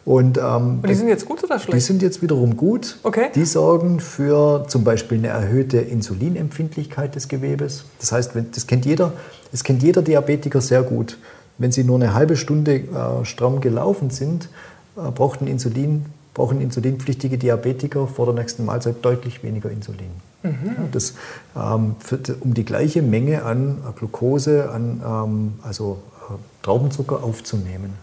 Und, 0.06 0.38
ähm, 0.38 0.80
Und 0.82 0.90
die 0.90 0.96
sind 0.96 1.08
jetzt 1.08 1.26
gut 1.26 1.44
oder 1.44 1.60
schlecht? 1.60 1.76
Die 1.76 1.82
sind 1.82 2.02
jetzt 2.02 2.22
wiederum 2.22 2.58
gut. 2.58 2.98
Okay. 3.04 3.28
Die 3.36 3.46
sorgen 3.46 4.00
für 4.00 4.66
zum 4.68 4.84
Beispiel 4.84 5.18
eine 5.20 5.28
erhöhte 5.28 5.78
Insulinempfindlichkeit 5.78 7.16
des 7.16 7.28
Gewebes. 7.28 7.84
Das 8.00 8.12
heißt, 8.12 8.36
wenn, 8.36 8.50
das, 8.52 8.66
kennt 8.66 8.86
jeder, 8.86 9.14
das 9.52 9.64
kennt 9.64 9.84
jeder 9.84 10.02
Diabetiker 10.02 10.62
sehr 10.62 10.84
gut. 10.84 11.18
Wenn 11.58 11.72
sie 11.72 11.84
nur 11.84 11.98
eine 11.98 12.14
halbe 12.14 12.38
Stunde 12.38 12.76
äh, 12.76 13.26
stramm 13.26 13.60
gelaufen 13.60 14.10
sind, 14.10 14.50
äh, 14.96 15.12
braucht 15.12 15.42
ein 15.42 15.48
Insulin, 15.48 16.06
brauchen 16.34 16.62
insulinpflichtige 16.62 17.38
Diabetiker 17.38 18.08
vor 18.08 18.28
der 18.28 18.36
nächsten 18.36 18.66
Mahlzeit 18.66 18.98
deutlich 19.02 19.44
weniger 19.44 19.70
Insulin. 19.70 20.12
Mhm. 20.44 20.52
Ja, 20.66 20.88
das, 20.92 21.16
ähm, 21.56 21.96
für, 22.00 22.20
um 22.40 22.54
die 22.54 22.66
gleiche 22.66 23.02
Menge 23.02 23.44
an 23.44 23.80
äh, 23.88 23.98
Glucose, 23.98 24.70
an 24.70 25.02
ähm, 25.06 25.54
also 25.62 26.00
äh, 26.30 26.34
Traubenzucker 26.64 27.24
aufzunehmen. 27.24 27.94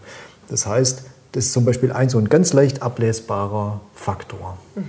Das 0.49 0.65
heißt, 0.65 1.03
das 1.31 1.45
ist 1.45 1.53
zum 1.53 1.65
Beispiel 1.65 1.91
ein 1.91 2.09
so 2.09 2.17
ein 2.17 2.29
ganz 2.29 2.53
leicht 2.53 2.81
ablesbarer 2.81 3.81
Faktor. 3.95 4.57
Mhm. 4.75 4.83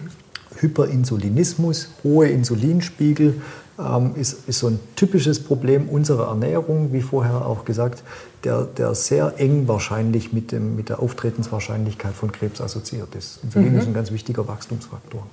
Hyperinsulinismus, 0.57 1.90
hohe 2.02 2.28
Insulinspiegel 2.28 3.40
ähm, 3.78 4.14
ist, 4.16 4.49
ist 4.49 4.58
so 4.58 4.68
ein 4.68 4.80
typisches 4.97 5.42
Problem 5.42 5.88
unserer 5.88 6.28
Ernährung, 6.28 6.92
wie 6.92 7.00
vorher 7.00 7.47
auch 7.47 7.64
gesagt, 7.64 8.02
der, 8.44 8.64
der 8.64 8.94
sehr 8.94 9.35
eng 9.38 9.68
wahrscheinlich 9.68 10.32
mit, 10.32 10.52
dem, 10.52 10.76
mit 10.76 10.88
der 10.88 11.00
Auftretenswahrscheinlichkeit 11.00 12.14
von 12.14 12.32
Krebs 12.32 12.61
assoziiert 12.61 13.14
ist. 13.14 13.40
Insulin 13.44 13.73
mhm. 13.73 13.78
ist 13.78 13.87
ein 13.87 13.94
ganz 13.94 14.11
wichtiger 14.11 14.47
Wachstumsfaktor. 14.49 15.26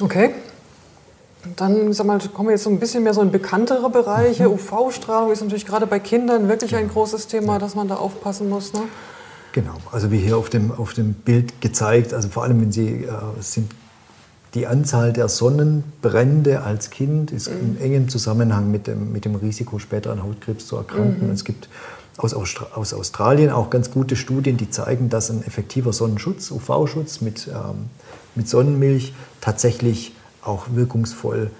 Okay. 0.00 0.30
Dann 1.56 1.92
sag 1.92 2.06
mal, 2.06 2.20
kommen 2.32 2.48
wir 2.48 2.52
jetzt 2.52 2.64
so 2.64 2.70
ein 2.70 2.78
bisschen 2.78 3.02
mehr 3.02 3.14
so 3.14 3.20
in 3.20 3.32
bekanntere 3.32 3.90
Bereiche. 3.90 4.44
Mhm. 4.44 4.54
UV-Strahlung 4.54 5.32
ist 5.32 5.42
natürlich 5.42 5.66
gerade 5.66 5.86
bei 5.86 5.98
Kindern 5.98 6.48
wirklich 6.48 6.74
ein 6.76 6.88
großes 6.88 7.26
Thema, 7.26 7.58
dass 7.58 7.74
man 7.74 7.88
da 7.88 7.96
aufpassen 7.96 8.48
muss. 8.48 8.72
Ne? 8.72 8.82
Genau, 9.52 9.74
also 9.90 10.10
wie 10.10 10.18
hier 10.18 10.38
auf 10.38 10.48
dem, 10.48 10.72
auf 10.72 10.94
dem 10.94 11.12
Bild 11.12 11.60
gezeigt, 11.60 12.14
also 12.14 12.28
vor 12.28 12.44
allem 12.44 12.60
wenn 12.60 12.72
Sie 12.72 13.04
äh, 13.04 13.10
sind 13.40 13.70
die 14.54 14.66
Anzahl 14.66 15.12
der 15.12 15.28
Sonnenbrände 15.28 16.62
als 16.62 16.90
Kind 16.90 17.30
ist 17.30 17.50
mhm. 17.50 17.76
in 17.76 17.80
engem 17.80 18.08
Zusammenhang 18.08 18.70
mit 18.70 18.86
dem, 18.86 19.12
mit 19.12 19.24
dem 19.24 19.34
Risiko, 19.34 19.78
später 19.78 20.12
an 20.12 20.22
Hautkrebs 20.22 20.66
zu 20.66 20.76
erkranken. 20.76 21.28
Mhm. 21.28 21.32
Es 21.32 21.44
gibt 21.44 21.68
aus, 22.18 22.34
aus, 22.34 22.92
Australien 22.92 23.50
auch 23.50 23.70
ganz 23.70 23.90
gute 23.90 24.16
Studien, 24.16 24.58
die 24.58 24.68
zeigen, 24.68 25.08
dass 25.08 25.30
ein 25.30 25.42
effektiver 25.46 25.92
Sonnenschutz, 25.92 26.50
UV-Schutz 26.50 27.22
mit, 27.22 27.48
ähm, 27.48 27.86
mit 28.34 28.48
Sonnenmilch 28.48 29.14
tatsächlich 29.40 30.12
auch 30.44 30.66
wirkungsvoll 30.74 31.50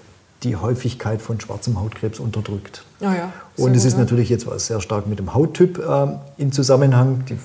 die 0.43 0.55
Häufigkeit 0.57 1.21
von 1.21 1.39
schwarzem 1.39 1.79
Hautkrebs 1.79 2.19
unterdrückt. 2.19 2.83
Ah 2.99 3.15
ja, 3.15 3.33
und 3.57 3.75
es 3.75 3.85
ist 3.85 3.97
natürlich 3.97 4.29
jetzt 4.29 4.45
was 4.45 4.67
sehr 4.67 4.81
stark 4.81 5.07
mit 5.07 5.17
dem 5.17 5.33
Hauttyp 5.33 5.79
äh, 5.79 6.07
in 6.37 6.51
Zusammenhang. 6.51 7.23
Die, 7.29 7.37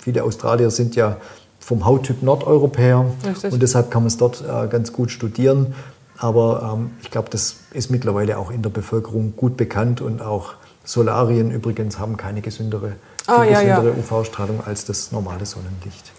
viele 0.00 0.22
Australier 0.22 0.70
sind 0.70 0.94
ja 0.94 1.16
vom 1.66 1.84
Hauttyp 1.84 2.22
Nordeuropäer 2.22 3.06
Richtig. 3.26 3.52
und 3.52 3.60
deshalb 3.60 3.90
kann 3.90 4.04
man 4.04 4.06
es 4.06 4.16
dort 4.16 4.40
äh, 4.40 4.68
ganz 4.68 4.92
gut 4.92 5.10
studieren. 5.10 5.74
Aber 6.16 6.76
ähm, 6.76 6.92
ich 7.02 7.10
glaube, 7.10 7.28
das 7.28 7.56
ist 7.72 7.90
mittlerweile 7.90 8.38
auch 8.38 8.52
in 8.52 8.62
der 8.62 8.70
Bevölkerung 8.70 9.34
gut 9.34 9.56
bekannt 9.56 10.00
und 10.00 10.22
auch 10.22 10.54
Solarien 10.84 11.50
übrigens 11.50 11.98
haben 11.98 12.16
keine 12.16 12.40
gesündere, 12.40 12.92
ah, 13.26 13.42
ja, 13.42 13.60
gesündere 13.60 13.88
ja. 13.88 13.94
UV-Strahlung 13.98 14.60
als 14.64 14.84
das 14.84 15.10
normale 15.10 15.44
Sonnenlicht. 15.44 16.12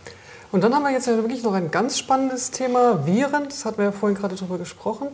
Und 0.52 0.66
dann 0.66 0.76
haben 0.76 0.84
wir 0.84 0.92
jetzt 0.92 1.08
ja 1.08 1.16
wirklich 1.16 1.42
noch 1.44 1.54
ein 1.54 1.72
ganz 1.72 1.98
spannendes 1.98 2.52
Thema, 2.52 3.06
Viren. 3.06 3.46
Das 3.46 3.64
hatten 3.64 3.78
wir 3.78 3.86
ja 3.86 3.92
vorhin 3.94 4.18
gerade 4.18 4.36
darüber 4.36 4.58
gesprochen. 4.58 5.08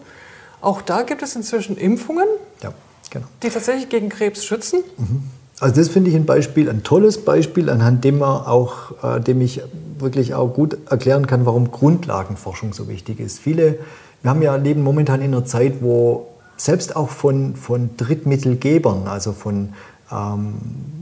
Auch 0.62 0.82
da 0.82 1.04
gibt 1.04 1.22
es 1.22 1.36
inzwischen 1.36 1.78
Impfungen, 1.78 2.28
ja, 2.64 2.74
genau. 3.12 3.28
die 3.44 3.50
tatsächlich 3.50 3.88
gegen 3.88 4.10
Krebs 4.10 4.44
schützen. 4.44 4.84
Mhm. 4.98 5.30
Also 5.60 5.76
das 5.76 5.90
finde 5.90 6.10
ich 6.10 6.16
ein 6.16 6.26
Beispiel, 6.26 6.70
ein 6.70 6.82
tolles 6.84 7.24
Beispiel, 7.24 7.70
anhand 7.70 8.04
dem, 8.04 8.18
man 8.18 8.46
auch, 8.46 9.04
äh, 9.04 9.22
dem 9.22 9.40
ich 9.40 9.62
wirklich 10.04 10.36
auch 10.36 10.54
gut 10.54 10.78
erklären 10.90 11.28
kann, 11.28 11.46
warum 11.46 11.72
Grundlagenforschung 11.72 12.74
so 12.74 12.88
wichtig 12.88 13.20
ist. 13.20 13.40
Viele, 13.40 13.80
wir 14.22 14.30
haben 14.30 14.42
ja 14.42 14.56
leben 14.56 14.84
momentan 14.84 15.22
in 15.22 15.34
einer 15.34 15.46
Zeit, 15.46 15.82
wo 15.82 16.28
selbst 16.58 16.96
auch 16.96 17.10
von, 17.10 17.56
von 17.56 17.92
Drittmittelgebern, 17.98 19.08
also 19.08 19.34
von 19.34 19.70
ähm, 20.12 20.56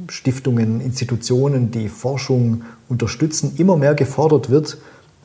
Stiftungen, 0.10 0.82
Institutionen, 0.82 1.72
die 1.72 1.90
Forschung 1.90 2.64
unterstützen, 2.90 3.54
immer 3.58 3.78
mehr 3.78 3.96
gefordert 3.96 4.50
wird, 4.50 4.78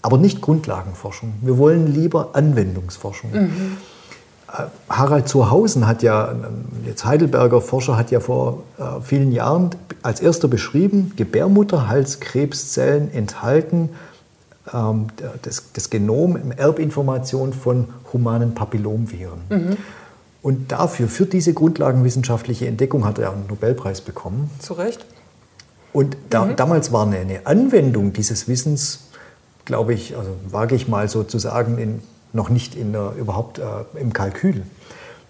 aber 0.02 0.18
nicht 0.18 0.40
Grundlagenforschung. 0.40 1.34
Wir 1.42 1.58
wollen 1.58 1.92
lieber 1.92 2.30
Anwendungsforschung. 2.34 3.30
Mhm. 3.32 3.76
Harald 4.88 5.28
Zurhausen 5.28 5.86
hat 5.86 6.02
ja, 6.02 6.34
jetzt 6.84 7.04
Heidelberger 7.04 7.60
Forscher, 7.60 7.96
hat 7.96 8.10
ja 8.10 8.20
vor 8.20 8.62
äh, 8.78 9.00
vielen 9.02 9.32
Jahren 9.32 9.70
als 10.02 10.20
erster 10.20 10.46
beschrieben, 10.48 11.12
Gebärmutterhalskrebszellen 11.16 13.12
enthalten 13.12 13.90
ähm, 14.72 15.08
das, 15.42 15.64
das 15.72 15.90
Genom, 15.90 16.52
Erbinformation 16.56 17.52
von 17.52 17.88
humanen 18.12 18.54
Papillomviren. 18.54 19.40
Mhm. 19.48 19.76
Und 20.42 20.70
dafür, 20.70 21.08
für 21.08 21.26
diese 21.26 21.52
grundlagenwissenschaftliche 21.52 22.68
Entdeckung, 22.68 23.04
hat 23.04 23.18
er 23.18 23.32
einen 23.32 23.48
Nobelpreis 23.48 24.00
bekommen. 24.00 24.50
Zu 24.60 24.74
Recht. 24.74 25.04
Und 25.92 26.16
da, 26.30 26.44
mhm. 26.44 26.56
damals 26.56 26.92
war 26.92 27.04
eine, 27.04 27.16
eine 27.18 27.46
Anwendung 27.46 28.12
dieses 28.12 28.46
Wissens, 28.46 29.00
glaube 29.64 29.92
ich, 29.94 30.16
also 30.16 30.30
wage 30.50 30.76
ich 30.76 30.86
mal 30.86 31.08
sozusagen 31.08 31.78
in 31.78 32.00
noch 32.36 32.50
nicht 32.50 32.76
in 32.76 32.92
der, 32.92 33.12
überhaupt 33.18 33.58
äh, 33.58 33.64
im 34.00 34.12
Kalkül. 34.12 34.62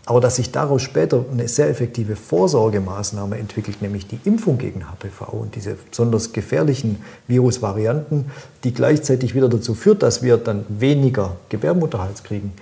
Aber 0.04 0.20
dass 0.20 0.36
sich 0.36 0.52
daraus 0.52 0.82
später 0.82 1.24
eine 1.32 1.48
sehr 1.48 1.68
effektive 1.68 2.14
Vorsorgemaßnahme 2.14 3.38
entwickelt, 3.38 3.82
nämlich 3.82 4.06
die 4.06 4.20
Impfung 4.24 4.56
gegen 4.56 4.84
HPV 4.88 5.24
und 5.32 5.56
diese 5.56 5.74
besonders 5.74 6.32
gefährlichen 6.32 7.02
Virusvarianten, 7.26 8.26
die 8.62 8.72
gleichzeitig 8.72 9.34
wieder 9.34 9.48
dazu 9.48 9.74
führt, 9.74 10.04
dass 10.04 10.22
wir 10.22 10.36
dann 10.36 10.64
weniger 10.68 11.36
Gebärmutterhals 11.48 12.22
kriegen, 12.22 12.52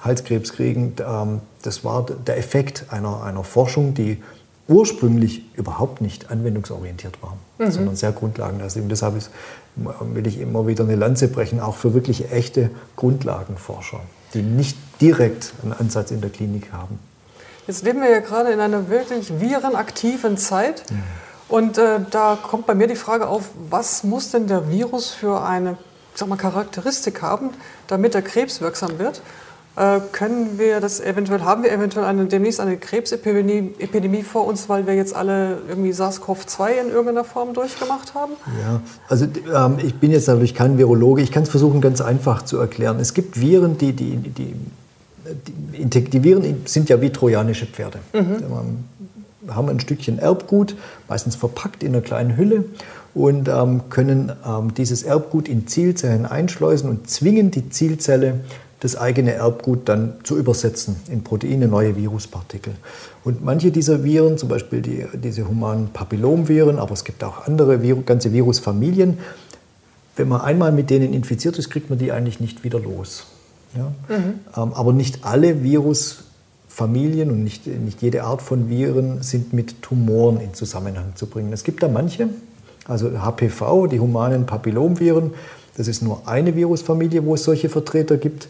Halskrebs 0.00 0.52
kriegen, 0.54 0.94
ähm, 1.06 1.40
das 1.60 1.84
war 1.84 2.06
der 2.26 2.38
Effekt 2.38 2.86
einer, 2.88 3.22
einer 3.22 3.44
Forschung, 3.44 3.92
die 3.92 4.22
ursprünglich 4.66 5.42
überhaupt 5.54 6.00
nicht 6.00 6.30
anwendungsorientiert 6.30 7.22
war, 7.22 7.36
mhm. 7.58 7.70
sondern 7.70 7.96
sehr 7.96 8.12
grundlagenlastig. 8.12 8.82
Und 8.82 8.88
deshalb 8.88 9.16
ist 9.16 9.30
will 9.76 10.26
ich 10.26 10.40
immer 10.40 10.66
wieder 10.66 10.84
eine 10.84 10.96
Lanze 10.96 11.28
brechen, 11.28 11.60
auch 11.60 11.76
für 11.76 11.94
wirklich 11.94 12.30
echte 12.30 12.70
Grundlagenforscher, 12.96 14.00
die 14.32 14.42
nicht 14.42 14.76
direkt 15.00 15.52
einen 15.62 15.72
Ansatz 15.72 16.10
in 16.10 16.20
der 16.20 16.30
Klinik 16.30 16.72
haben. 16.72 16.98
Jetzt 17.66 17.84
leben 17.84 18.00
wir 18.00 18.10
ja 18.10 18.20
gerade 18.20 18.50
in 18.50 18.60
einer 18.60 18.88
wirklich 18.88 19.40
virenaktiven 19.40 20.36
Zeit. 20.36 20.84
Ja. 20.90 20.96
Und 21.48 21.78
äh, 21.78 22.00
da 22.10 22.38
kommt 22.40 22.66
bei 22.66 22.74
mir 22.74 22.86
die 22.86 22.96
Frage 22.96 23.26
auf, 23.26 23.50
was 23.70 24.04
muss 24.04 24.30
denn 24.30 24.46
der 24.46 24.70
Virus 24.70 25.10
für 25.10 25.42
eine 25.42 25.76
sag 26.14 26.28
mal, 26.28 26.36
Charakteristik 26.36 27.22
haben, 27.22 27.50
damit 27.86 28.14
er 28.14 28.22
krebswirksam 28.22 28.98
wird? 28.98 29.22
Äh, 29.76 30.00
können 30.12 30.56
wir 30.58 30.80
das 30.80 31.00
eventuell, 31.00 31.42
haben 31.42 31.64
wir 31.64 31.72
eventuell 31.72 32.06
eine, 32.06 32.26
demnächst 32.26 32.60
eine 32.60 32.76
Krebsepidemie 32.76 33.74
Epidemie 33.80 34.22
vor 34.22 34.46
uns, 34.46 34.68
weil 34.68 34.86
wir 34.86 34.94
jetzt 34.94 35.16
alle 35.16 35.58
irgendwie 35.68 35.90
SARS-CoV-2 35.92 36.68
in 36.82 36.88
irgendeiner 36.90 37.24
Form 37.24 37.54
durchgemacht 37.54 38.14
haben? 38.14 38.34
Ja, 38.62 38.80
also 39.08 39.24
ähm, 39.24 39.78
ich 39.84 39.96
bin 39.96 40.12
jetzt 40.12 40.28
natürlich 40.28 40.54
kein 40.54 40.78
Virologe. 40.78 41.22
Ich 41.22 41.32
kann 41.32 41.42
es 41.42 41.48
versuchen, 41.48 41.80
ganz 41.80 42.00
einfach 42.00 42.42
zu 42.42 42.58
erklären. 42.58 43.00
Es 43.00 43.14
gibt 43.14 43.40
Viren, 43.40 43.76
die, 43.76 43.92
die, 43.92 44.16
die, 44.16 44.54
die, 45.84 46.04
die 46.04 46.22
Viren 46.22 46.62
sind 46.66 46.88
ja 46.88 47.00
wie 47.00 47.10
trojanische 47.10 47.66
Pferde. 47.66 47.98
Mhm. 48.12 48.84
Wir 49.40 49.56
haben 49.56 49.68
ein 49.68 49.80
Stückchen 49.80 50.20
Erbgut, 50.20 50.76
meistens 51.08 51.34
verpackt 51.34 51.82
in 51.82 51.92
einer 51.94 52.00
kleinen 52.00 52.36
Hülle 52.36 52.64
und 53.12 53.48
ähm, 53.48 53.82
können 53.90 54.32
ähm, 54.46 54.72
dieses 54.74 55.02
Erbgut 55.02 55.48
in 55.48 55.66
Zielzellen 55.66 56.26
einschleusen 56.26 56.88
und 56.88 57.10
zwingen 57.10 57.50
die 57.50 57.68
Zielzelle 57.68 58.40
das 58.84 58.96
eigene 58.96 59.32
Erbgut 59.32 59.88
dann 59.88 60.12
zu 60.24 60.36
übersetzen 60.36 60.96
in 61.08 61.24
Proteine, 61.24 61.68
neue 61.68 61.96
Viruspartikel. 61.96 62.74
Und 63.24 63.42
manche 63.42 63.70
dieser 63.70 64.04
Viren, 64.04 64.36
zum 64.36 64.50
Beispiel 64.50 64.82
die, 64.82 65.06
diese 65.14 65.48
humanen 65.48 65.88
Papillomviren, 65.94 66.78
aber 66.78 66.92
es 66.92 67.02
gibt 67.04 67.24
auch 67.24 67.46
andere 67.46 67.78
ganze 68.02 68.34
Virusfamilien, 68.34 69.16
wenn 70.16 70.28
man 70.28 70.42
einmal 70.42 70.70
mit 70.70 70.90
denen 70.90 71.14
infiziert 71.14 71.58
ist, 71.58 71.70
kriegt 71.70 71.88
man 71.88 71.98
die 71.98 72.12
eigentlich 72.12 72.40
nicht 72.40 72.62
wieder 72.62 72.78
los. 72.78 73.24
Ja? 73.74 73.90
Mhm. 74.14 74.40
Ähm, 74.54 74.74
aber 74.74 74.92
nicht 74.92 75.24
alle 75.24 75.62
Virusfamilien 75.62 77.30
und 77.30 77.42
nicht, 77.42 77.66
nicht 77.66 78.02
jede 78.02 78.24
Art 78.24 78.42
von 78.42 78.68
Viren 78.68 79.22
sind 79.22 79.54
mit 79.54 79.80
Tumoren 79.80 80.40
in 80.40 80.52
Zusammenhang 80.52 81.12
zu 81.14 81.24
bringen. 81.26 81.54
Es 81.54 81.64
gibt 81.64 81.82
da 81.82 81.88
manche, 81.88 82.28
also 82.86 83.18
HPV, 83.18 83.86
die 83.86 83.98
humanen 83.98 84.44
Papillomviren, 84.44 85.32
das 85.76 85.88
ist 85.88 86.02
nur 86.02 86.26
eine 86.26 86.54
Virusfamilie, 86.54 87.24
wo 87.24 87.34
es 87.34 87.44
solche 87.44 87.68
Vertreter 87.68 88.16
gibt. 88.16 88.48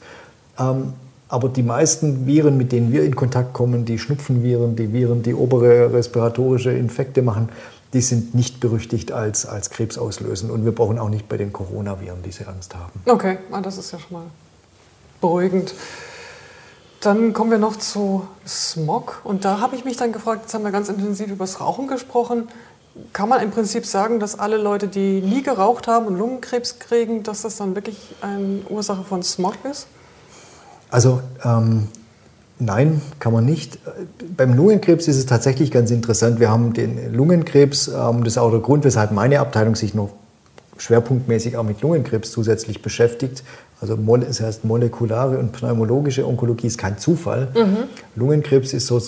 Ähm, 0.59 0.93
aber 1.29 1.49
die 1.49 1.63
meisten 1.63 2.27
Viren, 2.27 2.57
mit 2.57 2.71
denen 2.71 2.93
wir 2.93 3.03
in 3.03 3.17
Kontakt 3.17 3.55
kommen, 3.55 3.85
die 3.85 3.99
Schnupfenviren, 3.99 4.77
die 4.77 4.93
Viren, 4.93 5.23
die 5.23 5.35
obere 5.35 5.93
respiratorische 5.93 6.71
Infekte 6.73 7.23
machen, 7.23 7.49
die 7.93 8.03
sind 8.03 8.35
nicht 8.35 8.61
berüchtigt 8.61 9.13
als, 9.13 9.47
als 9.47 9.71
krebsauslösend. 9.71 10.51
Und 10.51 10.65
wir 10.65 10.73
brauchen 10.73 10.99
auch 10.99 11.09
nicht 11.09 11.29
bei 11.29 11.37
den 11.37 11.53
Coronaviren 11.53 12.23
diese 12.25 12.47
Angst 12.47 12.75
haben. 12.75 13.01
Okay, 13.07 13.39
das 13.63 13.79
ist 13.79 13.93
ja 13.93 13.99
schon 13.99 14.19
mal 14.19 14.27
beruhigend. 15.21 15.75
Dann 17.01 17.33
kommen 17.33 17.51
wir 17.51 17.59
noch 17.59 17.77
zu 17.77 18.27
Smog. 18.47 19.21
Und 19.25 19.45
da 19.45 19.61
habe 19.61 19.77
ich 19.77 19.85
mich 19.85 19.97
dann 19.97 20.13
gefragt, 20.13 20.43
jetzt 20.43 20.55
haben 20.55 20.65
wir 20.65 20.73
ganz 20.73 20.89
intensiv 20.89 21.29
über 21.29 21.45
das 21.45 21.61
Rauchen 21.61 21.87
gesprochen. 21.87 22.49
Kann 23.13 23.29
man 23.29 23.43
im 23.43 23.51
Prinzip 23.51 23.87
sagen, 23.87 24.21
dass 24.21 24.39
alle 24.39 24.57
Leute, 24.57 24.89
die 24.89 25.21
nie 25.21 25.43
geraucht 25.43 25.89
haben 25.89 26.07
und 26.07 26.17
Lungenkrebs 26.17 26.79
kriegen, 26.79 27.23
dass 27.23 27.43
das 27.43 27.57
dann 27.57 27.75
wirklich 27.75 27.99
eine 28.21 28.61
Ursache 28.69 29.03
von 29.03 29.23
Smog 29.23 29.57
ist? 29.69 29.87
Also 30.91 31.21
ähm, 31.45 31.89
nein, 32.59 33.03
kann 33.19 33.33
man 33.33 33.45
nicht. 33.45 33.79
Beim 34.37 34.55
Lungenkrebs 34.55 35.09
ist 35.09 35.17
es 35.17 35.27
tatsächlich 35.27 35.73
ganz 35.73 35.91
interessant. 35.91 36.39
Wir 36.39 36.51
haben 36.51 36.73
den 36.73 37.13
Lungenkrebs, 37.13 37.89
ähm, 37.89 38.23
das 38.23 38.35
ist 38.35 38.39
auch 38.39 38.51
der 38.51 38.61
Grund, 38.61 38.85
weshalb 38.85 39.11
meine 39.11 39.41
Abteilung 39.41 39.75
sich 39.75 39.95
noch 39.95 40.11
schwerpunktmäßig 40.77 41.57
auch 41.57 41.63
mit 41.65 41.81
Lungenkrebs 41.81 42.31
zusätzlich 42.31 42.83
beschäftigt. 42.83 43.43
Also 43.81 43.99
es 44.29 44.41
heißt 44.41 44.65
molekulare 44.65 45.39
und 45.39 45.53
pneumologische 45.53 46.27
Onkologie 46.27 46.69
ist 46.69 46.79
kein 46.79 46.99
Zufall. 46.99 47.49
Mhm. 47.55 47.77
Lungenkrebs 48.17 48.73
ist 48.73 48.87
so, 48.87 49.01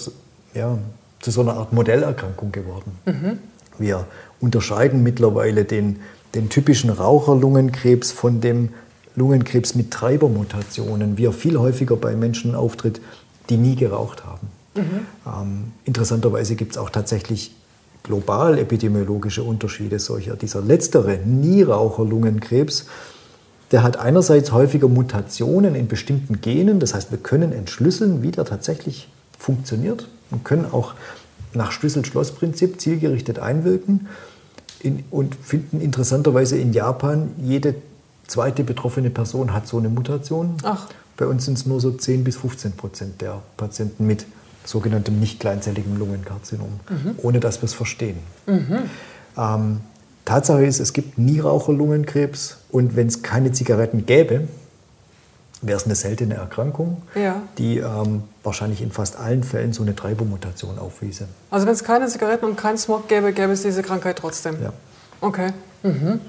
ja, 0.55 0.77
zu 1.21 1.31
so 1.31 1.41
einer 1.41 1.55
Art 1.55 1.73
Modellerkrankung 1.73 2.53
geworden. 2.53 2.99
Mhm. 3.07 3.39
Wir 3.79 4.07
unterscheiden 4.41 5.03
mittlerweile 5.03 5.65
den, 5.65 6.01
den 6.35 6.49
typischen 6.49 6.91
Raucherlungenkrebs 6.91 8.13
von 8.13 8.41
dem 8.41 8.71
Lungenkrebs 9.15 9.75
mit 9.75 9.91
Treibermutationen, 9.91 11.17
wie 11.17 11.27
er 11.27 11.33
viel 11.33 11.59
häufiger 11.59 11.97
bei 11.97 12.15
Menschen 12.15 12.55
auftritt, 12.55 13.01
die 13.49 13.57
nie 13.57 13.77
geraucht 13.77 14.25
haben. 14.25 14.49
Mhm. 14.75 15.07
Ähm, 15.27 15.73
interessanterweise 15.85 16.55
gibt 16.55 16.73
es 16.73 16.79
auch 16.79 16.91
tatsächlich 16.91 17.55
global 18.03 18.59
epidemiologische 18.59 19.43
Unterschiede 19.43 19.99
solcher. 19.99 20.37
Dieser 20.37 20.61
letztere 20.61 21.19
Nieraucher-Lungenkrebs, 21.25 22.87
der 23.73 23.83
hat 23.83 23.97
einerseits 23.97 24.53
häufiger 24.53 24.89
Mutationen 24.89 25.75
in 25.75 25.89
bestimmten 25.89 26.41
Genen, 26.41 26.79
das 26.79 26.95
heißt, 26.95 27.11
wir 27.11 27.19
können 27.19 27.53
entschlüsseln, 27.53 28.23
wie 28.23 28.31
der 28.31 28.45
tatsächlich 28.45 29.09
funktioniert 29.39 30.09
und 30.31 30.45
können 30.45 30.67
auch 30.71 30.95
nach 31.55 31.73
Schlüssel-Schloss-Prinzip 31.73 32.81
zielgerichtet 32.81 33.39
einwirken 33.39 34.09
in, 34.81 35.05
und 35.11 35.35
finden 35.35 35.81
interessanterweise 35.81 36.57
in 36.57 36.73
Japan, 36.73 37.31
jede 37.39 37.75
zweite 38.27 38.65
betroffene 38.65 39.11
Person 39.11 39.53
hat 39.53 39.67
so 39.67 39.79
eine 39.79 39.89
Mutation. 39.89 40.57
Ach. 40.63 40.89
Bei 41.17 41.27
uns 41.27 41.45
sind 41.45 41.59
es 41.59 41.67
nur 41.67 41.81
so 41.81 41.93
10 41.93 42.25
bis 42.25 42.37
15 42.37 42.73
Prozent 42.73 43.21
der 43.21 43.43
Patienten 43.57 44.07
mit 44.07 44.27
sogenanntem 44.65 45.19
nicht 45.19 45.41
kleinzelligem 45.41 45.97
Lungenkarzinom, 45.97 46.81
mhm. 46.91 47.15
ohne 47.19 47.41
dass 47.41 47.63
wir 47.63 47.67
es 47.67 47.75
verstehen. 47.75 48.19
Mhm. 48.47 48.79
Ähm, 49.39 49.81
Tatsache 50.25 50.67
ist, 50.67 50.81
es 50.81 50.93
gibt 50.93 51.19
Nieraucher-Lungenkrebs 51.19 52.59
und 52.71 52.97
wenn 52.97 53.07
es 53.07 53.23
keine 53.23 53.53
Zigaretten 53.53 54.07
gäbe, 54.07 54.49
wäre 55.63 55.77
es 55.77 55.85
eine 55.85 55.95
seltene 55.95 56.35
Erkrankung, 56.35 57.03
ja. 57.15 57.43
die 57.59 57.79
ähm, 57.79 58.25
wahrscheinlich 58.43 58.83
in 58.83 58.91
fast 58.91 59.19
allen 59.19 59.43
Fällen 59.43 59.73
so 59.73 59.83
eine 59.83 59.97
Treibermutation 59.97 60.79
aufwiese. 60.79 61.29
Also 61.51 61.67
wenn 61.67 61.75
es 61.75 61.85
keine 61.85 62.07
Zigaretten 62.09 62.45
und 62.45 62.57
keinen 62.57 62.79
Smog 62.79 63.09
gäbe, 63.09 63.33
gäbe 63.33 63.53
es 63.53 63.63
diese 63.63 63.83
Krankheit 63.83 64.19
trotzdem? 64.19 64.57
Ja. 64.63 64.73
Okay. 65.21 65.53
Mhm. 65.83 66.21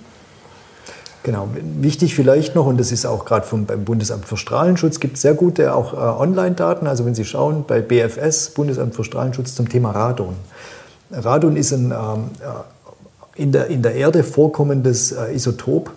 Genau, 1.23 1.49
wichtig 1.81 2.15
vielleicht 2.15 2.55
noch, 2.55 2.67
und 2.67 2.79
das 2.79 2.93
ist 2.93 3.05
auch 3.05 3.25
gerade 3.25 3.45
beim 3.51 3.83
Bundesamt 3.83 4.25
für 4.25 4.37
Strahlenschutz, 4.37 5.01
gibt 5.01 5.17
es 5.17 5.23
sehr 5.23 5.33
gute 5.33 5.75
auch 5.75 5.93
äh, 5.93 5.97
Online-Daten. 5.97 6.87
Also 6.87 7.05
wenn 7.05 7.15
Sie 7.15 7.25
schauen, 7.25 7.65
bei 7.67 7.81
BFS, 7.81 8.51
Bundesamt 8.51 8.95
für 8.95 9.03
Strahlenschutz, 9.03 9.53
zum 9.53 9.67
Thema 9.67 9.91
Radon. 9.91 10.35
Radon 11.11 11.57
ist 11.57 11.73
ein 11.73 11.91
ähm, 11.91 12.29
äh, 12.39 13.41
in, 13.41 13.51
der, 13.51 13.67
in 13.67 13.81
der 13.81 13.95
Erde 13.95 14.23
vorkommendes 14.23 15.11
äh, 15.11 15.33
Isotop, 15.33 15.91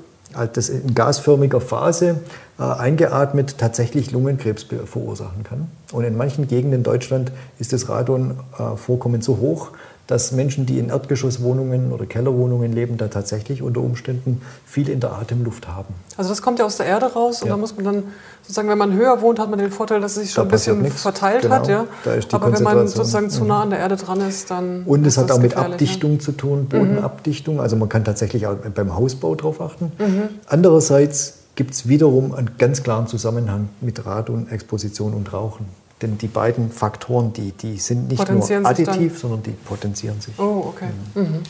das 0.52 0.68
in 0.68 0.94
gasförmiger 0.94 1.60
Phase 1.60 2.20
äh, 2.58 2.62
eingeatmet 2.62 3.58
tatsächlich 3.58 4.10
Lungenkrebs 4.10 4.66
verursachen 4.84 5.44
kann. 5.44 5.70
Und 5.92 6.04
in 6.04 6.16
manchen 6.16 6.48
Gegenden 6.48 6.80
in 6.80 6.82
Deutschland 6.82 7.32
ist 7.58 7.72
das 7.72 7.88
Radonvorkommen 7.88 9.22
so 9.22 9.38
hoch, 9.38 9.70
dass 10.10 10.32
Menschen, 10.32 10.66
die 10.66 10.80
in 10.80 10.88
Erdgeschosswohnungen 10.88 11.92
oder 11.92 12.04
Kellerwohnungen 12.04 12.72
leben, 12.72 12.96
da 12.96 13.06
tatsächlich 13.06 13.62
unter 13.62 13.80
Umständen 13.80 14.42
viel 14.66 14.88
in 14.88 14.98
der 14.98 15.12
Atemluft 15.12 15.68
haben. 15.68 15.94
Also 16.16 16.30
das 16.30 16.42
kommt 16.42 16.58
ja 16.58 16.64
aus 16.64 16.78
der 16.78 16.86
Erde 16.86 17.06
raus 17.06 17.42
und 17.42 17.48
ja. 17.48 17.54
da 17.54 17.56
muss 17.56 17.76
man 17.76 17.84
dann 17.84 18.02
sozusagen, 18.42 18.68
wenn 18.68 18.78
man 18.78 18.92
höher 18.92 19.20
wohnt, 19.20 19.38
hat 19.38 19.48
man 19.50 19.60
den 19.60 19.70
Vorteil, 19.70 20.00
dass 20.00 20.16
es 20.16 20.22
sich 20.22 20.32
schon 20.32 20.42
da 20.42 20.48
ein 20.48 20.50
bisschen 20.50 20.82
nichts. 20.82 21.02
verteilt 21.02 21.42
genau. 21.42 21.54
hat. 21.54 21.68
Ja? 21.68 21.86
Aber 22.32 22.52
wenn 22.52 22.62
man 22.64 22.88
sozusagen 22.88 23.30
zu 23.30 23.44
nah 23.44 23.62
an 23.62 23.70
der 23.70 23.78
Erde 23.78 23.94
dran 23.94 24.20
ist, 24.20 24.50
dann. 24.50 24.82
Und 24.84 25.06
es 25.06 25.16
hat 25.16 25.30
auch 25.30 25.38
mit 25.38 25.56
Abdichtung 25.56 26.18
zu 26.18 26.32
tun, 26.32 26.66
Bodenabdichtung. 26.66 27.60
Also 27.60 27.76
man 27.76 27.88
kann 27.88 28.02
tatsächlich 28.02 28.48
auch 28.48 28.56
beim 28.56 28.96
Hausbau 28.96 29.36
darauf 29.36 29.60
achten. 29.60 29.92
Mhm. 29.98 30.28
Andererseits 30.46 31.34
gibt 31.54 31.74
es 31.74 31.86
wiederum 31.86 32.34
einen 32.34 32.50
ganz 32.58 32.82
klaren 32.82 33.06
Zusammenhang 33.06 33.68
mit 33.80 34.04
Radon-Exposition 34.04 35.14
und 35.14 35.32
Rauchen. 35.32 35.66
Denn 36.02 36.16
die 36.16 36.28
beiden 36.28 36.70
Faktoren, 36.70 37.32
die, 37.32 37.52
die 37.52 37.78
sind 37.78 38.08
nicht 38.08 38.26
nur 38.30 38.66
additiv, 38.66 39.18
sondern 39.18 39.42
die 39.42 39.50
potenzieren 39.50 40.20
sich. 40.20 40.38
Oh, 40.38 40.64
okay. 40.68 40.88
Mhm. 41.14 41.22
Mhm. 41.22 41.42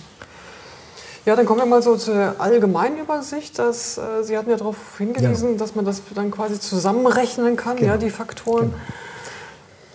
Ja, 1.27 1.37
dann 1.37 1.45
kommen 1.45 1.61
wir 1.61 1.67
mal 1.67 1.83
so 1.83 1.97
zur 1.97 2.35
Allgemeinübersicht. 2.39 3.59
Dass, 3.59 3.99
äh, 3.99 4.23
Sie 4.23 4.37
hatten 4.37 4.51
ja 4.51 4.57
darauf 4.57 4.77
hingewiesen, 4.99 5.53
ja. 5.53 5.59
dass 5.59 5.75
man 5.75 5.85
das 5.85 6.03
dann 6.15 6.31
quasi 6.31 6.59
zusammenrechnen 6.59 7.57
kann, 7.57 7.77
genau. 7.77 7.93
ja, 7.93 7.97
die 7.99 8.11
Faktoren. 8.11 8.73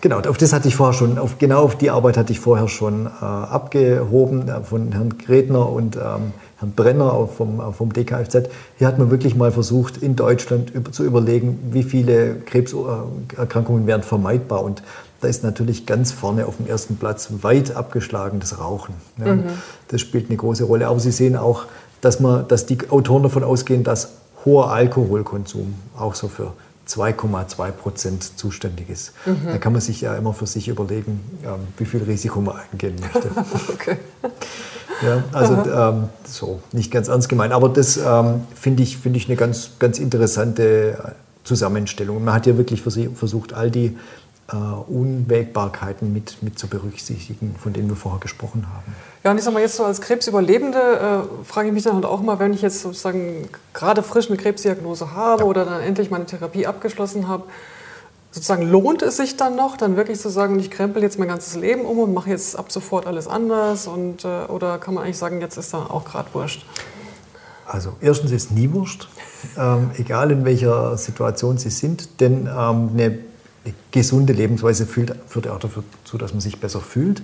Genau. 0.00 0.18
genau. 0.18 0.30
auf 0.30 0.38
das 0.38 0.52
hatte 0.52 0.68
ich 0.68 0.76
vorher 0.76 0.94
schon, 0.94 1.18
auf, 1.18 1.38
genau 1.38 1.62
auf 1.62 1.76
die 1.76 1.90
Arbeit 1.90 2.16
hatte 2.16 2.32
ich 2.32 2.40
vorher 2.40 2.68
schon 2.68 3.06
äh, 3.06 3.24
abgehoben 3.24 4.48
äh, 4.48 4.62
von 4.62 4.92
Herrn 4.92 5.18
Gretner 5.18 5.68
und 5.68 5.96
ähm, 5.96 6.32
Herrn 6.58 6.72
Brenner 6.72 7.28
vom, 7.28 7.60
vom 7.74 7.92
DKFZ. 7.92 8.48
Hier 8.78 8.86
hat 8.86 8.98
man 8.98 9.10
wirklich 9.10 9.36
mal 9.36 9.52
versucht, 9.52 9.98
in 9.98 10.16
Deutschland 10.16 10.72
zu 10.92 11.04
überlegen, 11.04 11.58
wie 11.70 11.82
viele 11.82 12.36
Krebserkrankungen 12.36 13.86
wären 13.86 14.02
vermeidbar. 14.02 14.62
Und 14.62 14.82
da 15.20 15.28
ist 15.28 15.42
natürlich 15.42 15.86
ganz 15.86 16.12
vorne 16.12 16.46
auf 16.46 16.56
dem 16.56 16.66
ersten 16.66 16.96
Platz 16.96 17.28
weit 17.42 17.76
abgeschlagen 17.76 18.40
das 18.40 18.58
Rauchen. 18.58 18.94
Ja, 19.18 19.34
mhm. 19.34 19.44
Das 19.88 20.00
spielt 20.00 20.28
eine 20.28 20.36
große 20.36 20.64
Rolle. 20.64 20.88
Aber 20.88 20.98
Sie 20.98 21.10
sehen 21.10 21.36
auch, 21.36 21.64
dass, 22.00 22.20
man, 22.20 22.48
dass 22.48 22.64
die 22.66 22.78
Autoren 22.88 23.22
davon 23.22 23.44
ausgehen, 23.44 23.84
dass 23.84 24.10
hoher 24.44 24.70
Alkoholkonsum 24.70 25.74
auch 25.98 26.14
so 26.14 26.28
für 26.28 26.52
2,2 26.88 27.70
Prozent 27.72 28.38
zuständig 28.38 28.88
ist. 28.88 29.12
Mhm. 29.26 29.46
Da 29.46 29.58
kann 29.58 29.72
man 29.72 29.80
sich 29.80 30.00
ja 30.00 30.16
immer 30.16 30.32
für 30.32 30.46
sich 30.46 30.68
überlegen, 30.68 31.20
wie 31.76 31.84
viel 31.84 32.02
Risiko 32.02 32.40
man 32.40 32.56
eingehen 32.72 32.96
möchte. 33.00 33.30
okay. 33.72 33.96
Ja, 35.02 35.24
also 35.32 35.54
ähm, 35.54 36.08
so, 36.24 36.60
nicht 36.72 36.90
ganz 36.90 37.08
ernst 37.08 37.28
gemeint. 37.28 37.52
Aber 37.52 37.68
das 37.68 37.96
ähm, 37.96 38.42
finde 38.54 38.82
ich, 38.82 38.98
find 38.98 39.16
ich 39.16 39.26
eine 39.26 39.36
ganz, 39.36 39.70
ganz 39.78 39.98
interessante 39.98 41.14
Zusammenstellung. 41.44 42.24
Man 42.24 42.34
hat 42.34 42.46
ja 42.46 42.56
wirklich 42.56 42.82
versucht, 42.82 43.52
all 43.52 43.70
die 43.70 43.96
äh, 44.52 44.56
Unwägbarkeiten 44.56 46.12
mit, 46.12 46.42
mit 46.42 46.58
zu 46.58 46.68
berücksichtigen, 46.68 47.56
von 47.58 47.72
denen 47.72 47.88
wir 47.88 47.96
vorher 47.96 48.20
gesprochen 48.20 48.66
haben. 48.72 48.94
Ja, 49.24 49.32
und 49.32 49.38
ich 49.38 49.44
sage 49.44 49.54
mal 49.54 49.60
jetzt 49.60 49.76
so 49.76 49.84
als 49.84 50.00
Krebsüberlebende, 50.00 50.78
äh, 50.78 51.44
frage 51.44 51.68
ich 51.68 51.74
mich 51.74 51.82
dann 51.82 51.94
halt 51.94 52.04
auch 52.04 52.22
mal, 52.22 52.38
wenn 52.38 52.54
ich 52.54 52.62
jetzt 52.62 52.82
sozusagen 52.82 53.48
gerade 53.74 54.02
frisch 54.02 54.28
eine 54.28 54.36
Krebsdiagnose 54.36 55.12
habe 55.14 55.42
ja. 55.42 55.48
oder 55.48 55.64
dann 55.64 55.80
endlich 55.80 56.10
meine 56.10 56.26
Therapie 56.26 56.66
abgeschlossen 56.66 57.26
habe, 57.26 57.44
sozusagen 58.30 58.70
lohnt 58.70 59.02
es 59.02 59.16
sich 59.16 59.36
dann 59.36 59.56
noch, 59.56 59.76
dann 59.76 59.96
wirklich 59.96 60.20
zu 60.20 60.28
sagen, 60.28 60.60
ich 60.60 60.70
krempel 60.70 61.02
jetzt 61.02 61.18
mein 61.18 61.28
ganzes 61.28 61.56
Leben 61.56 61.84
um 61.84 61.98
und 61.98 62.14
mache 62.14 62.30
jetzt 62.30 62.56
ab 62.56 62.70
sofort 62.70 63.06
alles 63.06 63.26
anders? 63.26 63.88
Und, 63.88 64.24
äh, 64.24 64.44
oder 64.48 64.78
kann 64.78 64.94
man 64.94 65.04
eigentlich 65.04 65.18
sagen, 65.18 65.40
jetzt 65.40 65.56
ist 65.56 65.74
da 65.74 65.78
auch 65.78 66.04
gerade 66.04 66.32
wurscht? 66.34 66.64
Also 67.66 67.94
erstens 68.00 68.30
ist 68.30 68.52
nie 68.52 68.72
wurscht, 68.72 69.08
ähm, 69.58 69.90
egal 69.96 70.30
in 70.30 70.44
welcher 70.44 70.96
Situation 70.96 71.58
Sie 71.58 71.70
sind, 71.70 72.20
denn 72.20 72.46
ähm, 72.46 72.90
eine 72.94 73.18
gesunde 73.90 74.32
Lebensweise 74.32 74.86
führt, 74.86 75.16
führt 75.28 75.48
auch 75.48 75.58
dazu, 75.58 76.18
dass 76.18 76.32
man 76.32 76.40
sich 76.40 76.60
besser 76.60 76.80
fühlt. 76.80 77.20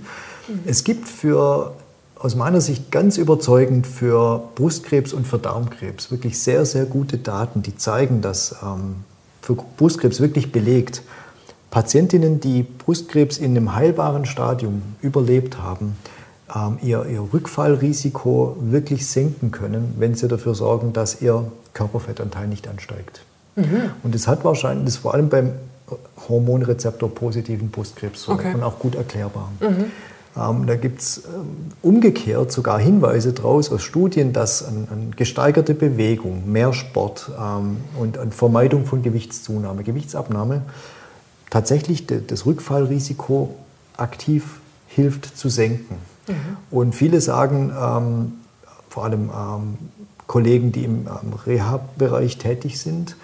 Mhm. 0.49 0.61
Es 0.67 0.85
gibt 0.85 1.09
für, 1.09 1.75
aus 2.19 2.35
meiner 2.35 2.61
Sicht 2.61 2.91
ganz 2.91 3.19
überzeugend 3.19 3.87
für 3.87 4.43
Brustkrebs 4.55 5.13
und 5.13 5.27
für 5.27 5.39
Darmkrebs 5.39 6.11
wirklich 6.11 6.39
sehr, 6.39 6.65
sehr 6.65 6.85
gute 6.85 7.19
Daten, 7.19 7.63
die 7.63 7.77
zeigen, 7.77 8.23
dass 8.23 8.57
ähm, 8.63 8.97
für 9.41 9.55
Brustkrebs 9.55 10.21
wirklich 10.21 10.53
belegt, 10.53 11.03
Patientinnen, 11.71 12.39
die 12.39 12.63
Brustkrebs 12.63 13.39
in 13.39 13.57
einem 13.57 13.75
heilbaren 13.75 14.27
Stadium 14.27 14.83
überlebt 15.01 15.59
haben, 15.59 15.97
ähm, 16.55 16.79
ihr, 16.83 17.07
ihr 17.07 17.27
Rückfallrisiko 17.33 18.57
wirklich 18.61 19.07
senken 19.07 19.51
können, 19.51 19.95
wenn 19.99 20.15
sie 20.15 20.29
dafür 20.29 20.55
sorgen, 20.55 20.93
dass 20.93 21.23
ihr 21.23 21.51
Körperfettanteil 21.73 22.47
nicht 22.47 22.69
ansteigt. 22.69 23.23
Mhm. 23.57 23.91
Und 24.03 24.15
das 24.15 24.29
hat 24.29 24.45
wahrscheinlich, 24.45 24.85
das 24.85 24.97
vor 24.97 25.15
allem 25.15 25.29
beim 25.29 25.53
Hormonrezeptor 26.29 27.11
positiven 27.15 27.71
Brustkrebs 27.71 28.23
so 28.23 28.33
okay. 28.33 28.55
und 28.55 28.63
auch 28.63 28.79
gut 28.79 28.95
erklärbar. 28.95 29.51
Mhm. 29.61 29.85
Ähm, 30.35 30.67
da 30.67 30.77
gibt 30.77 31.01
es 31.01 31.19
ähm, 31.27 31.73
umgekehrt 31.83 32.53
sogar 32.53 32.79
Hinweise 32.79 33.33
daraus 33.33 33.71
aus 33.71 33.83
Studien, 33.83 34.33
dass 34.33 34.65
an, 34.65 34.89
an 34.91 35.13
gesteigerte 35.15 35.75
Bewegung, 35.75 36.51
mehr 36.51 36.73
Sport 36.73 37.31
ähm, 37.39 37.79
und 37.99 38.17
an 38.17 38.33
Vermeidung 38.33 38.87
von 38.87 39.03
Gewichtszunahme, 39.03 39.85
Gewichtsabnahme 39.85 40.63
tatsächlich 41.51 42.07
de, 42.07 42.23
das 42.27 42.47
Rückfallrisiko 42.47 43.55
aktiv 43.97 44.61
hilft 44.89 45.37
zu 45.37 45.51
senken. 45.51 45.97
Mhm. 46.27 46.35
Und 46.71 46.95
viele 46.95 47.21
sagen, 47.21 47.71
ähm, 47.79 48.33
vor 48.89 49.05
allem 49.05 49.31
ähm, 49.31 49.79
Kollegen, 50.27 50.73
die 50.73 50.85
im 50.85 51.07
Rehab-Bereich 51.47 52.39
tätig 52.39 52.81
sind, 52.81 53.17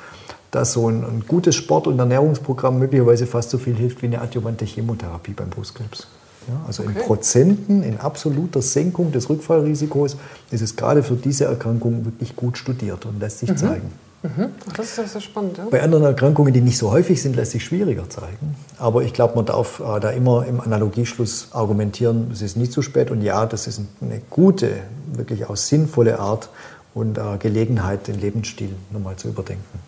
dass 0.50 0.72
so 0.72 0.88
ein, 0.88 1.04
ein, 1.04 1.24
gutes 1.26 1.54
Sport- 1.54 1.86
und 1.86 1.98
Ernährungsprogramm 1.98 2.78
möglicherweise 2.78 3.26
fast 3.26 3.50
so 3.50 3.58
viel 3.58 3.74
hilft 3.74 4.02
wie 4.02 4.06
eine 4.06 4.20
adjuvante 4.20 4.64
Chemotherapie 4.64 5.32
beim 5.32 5.50
Brustkrebs. 5.50 6.06
Ja, 6.48 6.54
also 6.66 6.82
okay. 6.82 6.92
in 6.92 7.04
Prozenten, 7.04 7.82
in 7.82 7.98
absoluter 7.98 8.62
Senkung 8.62 9.12
des 9.12 9.28
Rückfallrisikos 9.28 10.16
ist 10.50 10.62
es 10.62 10.76
gerade 10.76 11.02
für 11.02 11.16
diese 11.16 11.44
Erkrankung 11.44 12.06
wirklich 12.06 12.34
gut 12.36 12.56
studiert 12.56 13.04
und 13.04 13.20
lässt 13.20 13.40
sich 13.40 13.50
mhm. 13.50 13.56
zeigen. 13.58 13.92
Mhm. 14.22 14.48
Das 14.76 14.86
ist 14.86 14.98
ja 14.98 15.06
sehr 15.06 15.20
spannend. 15.20 15.58
Ja? 15.58 15.66
Bei 15.70 15.82
anderen 15.82 16.04
Erkrankungen, 16.04 16.52
die 16.52 16.60
nicht 16.60 16.78
so 16.78 16.90
häufig 16.90 17.22
sind, 17.22 17.36
lässt 17.36 17.52
sich 17.52 17.64
schwieriger 17.64 18.08
zeigen. 18.10 18.56
Aber 18.78 19.02
ich 19.02 19.12
glaube, 19.12 19.36
man 19.36 19.46
darf 19.46 19.80
äh, 19.80 20.00
da 20.00 20.10
immer 20.10 20.46
im 20.46 20.60
Analogieschluss 20.60 21.48
argumentieren, 21.52 22.30
es 22.32 22.42
ist 22.42 22.56
nie 22.56 22.68
zu 22.68 22.82
spät 22.82 23.10
und 23.10 23.22
ja, 23.22 23.46
das 23.46 23.66
ist 23.66 23.80
eine 24.00 24.20
gute, 24.30 24.70
wirklich 25.12 25.48
auch 25.48 25.56
sinnvolle 25.56 26.18
Art 26.18 26.48
und 26.94 27.16
äh, 27.18 27.36
Gelegenheit, 27.38 28.08
den 28.08 28.18
Lebensstil 28.18 28.70
nochmal 28.90 29.16
zu 29.16 29.28
überdenken. 29.28 29.78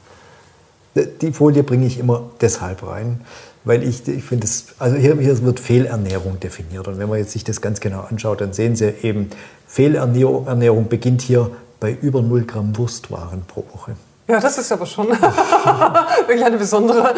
Die 0.94 1.33
Folie 1.33 1.62
bringe 1.62 1.87
ich 1.87 1.98
immer 1.98 2.31
deshalb 2.40 2.87
rein, 2.87 3.20
weil 3.64 3.83
ich, 3.83 4.07
ich 4.09 4.24
finde, 4.24 4.46
also 4.79 4.96
hier, 4.96 5.16
hier 5.16 5.42
wird 5.42 5.61
Fehlernährung 5.61 6.40
definiert. 6.40 6.88
Und 6.88 6.98
wenn 6.98 7.09
man 7.09 7.18
jetzt 7.18 7.33
sich 7.33 7.44
das 7.44 7.61
ganz 7.61 7.81
genau 7.81 8.00
anschaut, 8.00 8.40
dann 8.40 8.53
sehen 8.53 8.74
Sie 8.74 8.92
eben, 9.03 9.31
Fehlernährung 9.66 10.88
beginnt 10.88 11.22
hier 11.22 11.50
bei 11.79 11.92
über 11.92 12.22
0 12.22 12.44
Gramm 12.44 12.76
Wurstwaren 12.76 13.42
pro 13.46 13.64
Woche. 13.72 13.94
Ja, 14.26 14.38
das 14.38 14.59
ist 14.59 14.70
aber 14.70 14.87
schon 14.87 15.09
wirklich 16.26 16.44
eine 16.44 16.57
besondere 16.57 17.14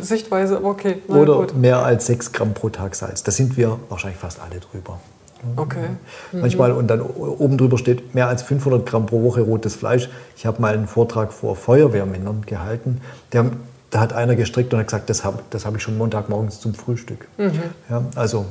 Sichtweise. 0.00 0.58
Aber 0.58 0.68
okay. 0.68 1.02
Oder 1.08 1.36
gut. 1.36 1.56
mehr 1.56 1.82
als 1.82 2.06
6 2.06 2.32
Gramm 2.32 2.52
pro 2.52 2.68
Tag 2.68 2.94
Salz. 2.94 3.22
Da 3.22 3.32
sind 3.32 3.56
wir 3.56 3.78
wahrscheinlich 3.88 4.20
fast 4.20 4.38
alle 4.40 4.60
drüber. 4.60 5.00
Okay. 5.56 5.88
Mhm. 6.32 6.40
Manchmal, 6.40 6.72
und 6.72 6.88
dann 6.88 7.00
oben 7.00 7.58
drüber 7.58 7.78
steht 7.78 8.14
mehr 8.14 8.28
als 8.28 8.42
500 8.42 8.86
Gramm 8.86 9.06
pro 9.06 9.22
Woche 9.22 9.40
rotes 9.40 9.74
Fleisch. 9.74 10.08
Ich 10.36 10.46
habe 10.46 10.60
mal 10.60 10.74
einen 10.74 10.86
Vortrag 10.86 11.32
vor 11.32 11.56
Feuerwehrmännern 11.56 12.42
gehalten. 12.42 13.00
Haben, 13.34 13.60
da 13.90 14.00
hat 14.00 14.12
einer 14.12 14.36
gestrickt 14.36 14.72
und 14.72 14.80
hat 14.80 14.86
gesagt, 14.86 15.10
das 15.10 15.24
habe 15.24 15.40
das 15.50 15.66
hab 15.66 15.76
ich 15.76 15.82
schon 15.82 15.98
Montagmorgens 15.98 16.60
zum 16.60 16.74
Frühstück. 16.74 17.26
Mhm. 17.38 17.60
Ja, 17.88 18.04
also 18.14 18.46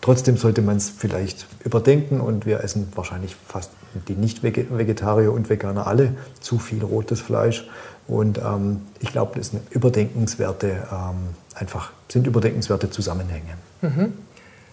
trotzdem 0.00 0.36
sollte 0.36 0.62
man 0.62 0.76
es 0.76 0.90
vielleicht 0.90 1.46
überdenken 1.64 2.20
und 2.20 2.44
wir 2.44 2.62
essen 2.62 2.92
wahrscheinlich 2.94 3.36
fast 3.46 3.70
die 4.08 4.14
Nicht-Vegetarier 4.14 5.32
und 5.32 5.48
Veganer 5.48 5.86
alle 5.86 6.14
zu 6.40 6.58
viel 6.58 6.82
rotes 6.82 7.20
Fleisch. 7.20 7.68
Und 8.08 8.38
ähm, 8.38 8.80
ich 9.00 9.12
glaube, 9.12 9.38
das 9.38 9.48
sind 9.48 9.62
überdenkenswerte, 9.70 10.82
ähm, 10.90 11.34
einfach 11.54 11.92
sind 12.08 12.26
überdenkenswerte 12.26 12.90
Zusammenhänge. 12.90 13.54
Mhm. 13.80 14.12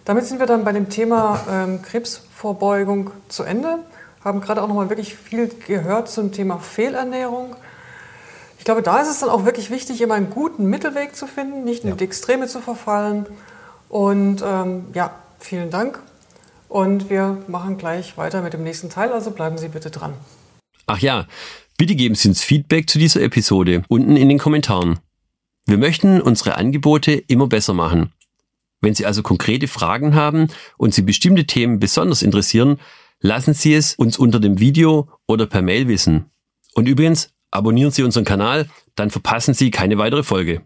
Damit 0.04 0.26
sind 0.26 0.40
wir 0.40 0.46
dann 0.46 0.64
bei 0.64 0.72
dem 0.72 0.88
Thema 0.88 1.40
ähm, 1.50 1.82
Krebsvorbeugung 1.82 3.10
zu 3.28 3.42
Ende. 3.42 3.78
Haben 4.24 4.40
gerade 4.40 4.62
auch 4.62 4.68
noch 4.68 4.74
mal 4.74 4.88
wirklich 4.90 5.14
viel 5.14 5.48
gehört 5.66 6.10
zum 6.10 6.32
Thema 6.32 6.58
Fehlernährung. 6.58 7.56
Ich 8.58 8.64
glaube, 8.64 8.82
da 8.82 8.98
ist 9.00 9.08
es 9.08 9.20
dann 9.20 9.30
auch 9.30 9.44
wirklich 9.46 9.70
wichtig, 9.70 10.00
immer 10.02 10.14
einen 10.14 10.30
guten 10.30 10.66
Mittelweg 10.66 11.16
zu 11.16 11.26
finden, 11.26 11.64
nicht 11.64 11.84
in 11.84 11.90
ja. 11.90 11.96
die 11.96 12.04
Extreme 12.04 12.46
zu 12.46 12.60
verfallen. 12.60 13.26
Und 13.88 14.42
ähm, 14.44 14.86
ja, 14.92 15.12
vielen 15.38 15.70
Dank. 15.70 15.98
Und 16.68 17.10
wir 17.10 17.38
machen 17.48 17.78
gleich 17.78 18.16
weiter 18.16 18.42
mit 18.42 18.52
dem 18.52 18.62
nächsten 18.62 18.90
Teil, 18.90 19.12
also 19.12 19.30
bleiben 19.32 19.58
Sie 19.58 19.68
bitte 19.68 19.90
dran. 19.90 20.14
Ach 20.86 20.98
ja, 20.98 21.26
bitte 21.78 21.96
geben 21.96 22.14
Sie 22.14 22.28
uns 22.28 22.42
Feedback 22.42 22.88
zu 22.88 22.98
dieser 22.98 23.22
Episode 23.22 23.82
unten 23.88 24.16
in 24.16 24.28
den 24.28 24.38
Kommentaren. 24.38 25.00
Wir 25.66 25.78
möchten 25.78 26.20
unsere 26.20 26.56
Angebote 26.56 27.12
immer 27.12 27.46
besser 27.46 27.74
machen. 27.74 28.12
Wenn 28.80 28.94
Sie 28.94 29.06
also 29.06 29.22
konkrete 29.22 29.68
Fragen 29.68 30.14
haben 30.14 30.48
und 30.78 30.94
Sie 30.94 31.02
bestimmte 31.02 31.46
Themen 31.46 31.78
besonders 31.78 32.22
interessieren, 32.22 32.78
lassen 33.20 33.54
Sie 33.54 33.74
es 33.74 33.94
uns 33.94 34.18
unter 34.18 34.40
dem 34.40 34.58
Video 34.58 35.08
oder 35.26 35.46
per 35.46 35.62
Mail 35.62 35.88
wissen. 35.88 36.30
Und 36.74 36.88
übrigens, 36.88 37.30
abonnieren 37.50 37.90
Sie 37.90 38.02
unseren 38.02 38.24
Kanal, 38.24 38.68
dann 38.94 39.10
verpassen 39.10 39.54
Sie 39.54 39.70
keine 39.70 39.98
weitere 39.98 40.22
Folge. 40.22 40.62